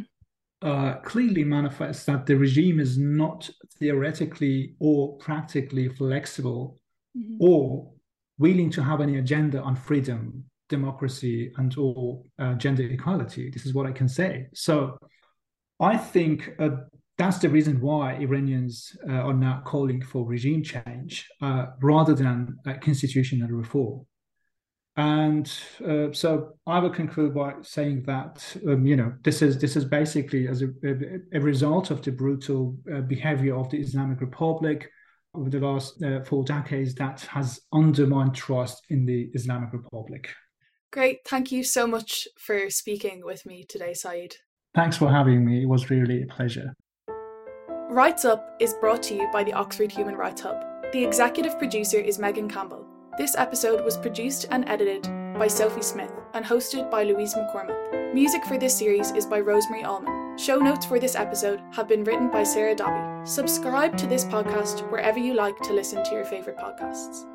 uh, 0.62 0.96
clearly 1.04 1.44
manifests 1.44 2.06
that 2.06 2.26
the 2.26 2.36
regime 2.36 2.80
is 2.80 2.98
not 2.98 3.50
theoretically 3.80 4.76
or 4.80 5.18
practically 5.18 5.88
flexible 5.90 6.78
mm-hmm. 7.18 7.38
or 7.40 7.92
willing 8.40 8.70
to 8.72 8.84
have 8.84 9.02
any 9.02 9.18
agenda 9.18 9.62
on 9.62 9.76
freedom, 9.76 10.44
democracy, 10.70 11.52
and 11.58 11.76
or 11.78 12.24
uh, 12.40 12.54
gender 12.54 12.84
equality. 12.84 13.50
This 13.52 13.66
is 13.66 13.74
what 13.74 13.86
I 13.86 13.92
can 13.92 14.08
say. 14.08 14.48
So 14.54 14.98
I 15.80 15.98
think 15.98 16.50
uh, 16.60 16.70
that's 17.18 17.40
the 17.40 17.50
reason 17.50 17.82
why 17.82 18.14
Iranians 18.14 18.96
uh, 19.08 19.14
are 19.14 19.34
now 19.34 19.62
calling 19.66 20.02
for 20.02 20.26
regime 20.26 20.64
change 20.64 21.28
uh, 21.42 21.68
rather 21.82 22.14
than 22.14 22.58
constitutional 22.82 23.50
reform. 23.50 24.06
And 24.98 25.52
uh, 25.88 26.12
so 26.12 26.54
I 26.66 26.80
will 26.80 26.90
conclude 26.90 27.36
by 27.36 27.54
saying 27.62 28.04
that 28.08 28.58
um, 28.68 28.86
you 28.86 28.96
know 28.96 29.14
this 29.24 29.44
is 29.44 29.60
this 29.60 29.76
is 29.76 29.86
basically 29.86 30.48
as 30.48 30.64
a, 30.64 30.70
a 31.34 31.40
result 31.40 31.92
of 31.92 32.02
the 32.02 32.12
brutal 32.12 32.76
uh, 32.92 33.02
behavior 33.02 33.56
of 33.56 33.70
the 33.70 33.78
Islamic 33.78 34.22
Republic 34.22 34.90
over 35.36 35.52
the 35.52 35.60
last 35.60 36.02
uh, 36.02 36.24
four 36.24 36.44
decades 36.44 36.96
that 36.96 37.22
has 37.22 37.60
undermined 37.72 38.34
trust 38.34 38.88
in 38.90 39.06
the 39.06 39.30
Islamic 39.36 39.72
Republic. 39.72 40.30
Great, 40.92 41.20
thank 41.28 41.52
you 41.52 41.64
so 41.64 41.86
much 41.86 42.28
for 42.40 42.72
speaking 42.72 43.22
with 43.24 43.46
me 43.46 43.66
today, 43.66 43.94
Saeed. 43.94 44.38
Thanks 44.76 44.98
for 44.98 45.10
having 45.10 45.46
me. 45.46 45.64
It 45.64 45.68
was 45.68 45.90
really 45.90 46.24
a 46.24 46.28
pleasure. 46.28 46.74
Rights 47.90 48.26
Up 48.26 48.56
is 48.60 48.74
brought 48.76 49.02
to 49.04 49.16
you 49.16 49.30
by 49.32 49.44
the 49.44 49.54
Oxford 49.54 49.92
Human 49.92 50.16
Rights 50.16 50.42
Hub. 50.42 50.64
The 50.92 51.04
executive 51.04 51.58
producer 51.58 51.98
is 51.98 52.20
Megan 52.20 52.50
Campbell. 52.50 52.86
This 53.18 53.36
episode 53.36 53.84
was 53.84 53.98
produced 53.98 54.46
and 54.52 54.68
edited 54.70 55.04
by 55.40 55.48
Sophie 55.48 55.82
Smith 55.82 56.12
and 56.34 56.46
hosted 56.46 56.92
by 56.92 57.04
Louise 57.04 57.34
McCormick. 57.34 58.14
Music 58.14 58.44
for 58.46 58.58
this 58.58 58.78
series 58.78 59.12
is 59.12 59.26
by 59.26 59.40
Rosemary 59.40 59.84
Allman. 59.84 60.38
Show 60.38 60.58
notes 60.58 60.86
for 60.86 61.00
this 61.00 61.16
episode 61.16 61.62
have 61.72 61.88
been 61.88 62.04
written 62.04 62.30
by 62.30 62.44
Sarah 62.44 62.76
Dobby. 62.76 63.26
Subscribe 63.28 63.98
to 63.98 64.06
this 64.06 64.26
podcast 64.26 64.90
wherever 64.92 65.18
you 65.18 65.34
like 65.34 65.58
to 65.62 65.74
listen 65.74 66.04
to 66.04 66.12
your 66.12 66.26
favourite 66.26 66.60
podcasts. 66.60 67.26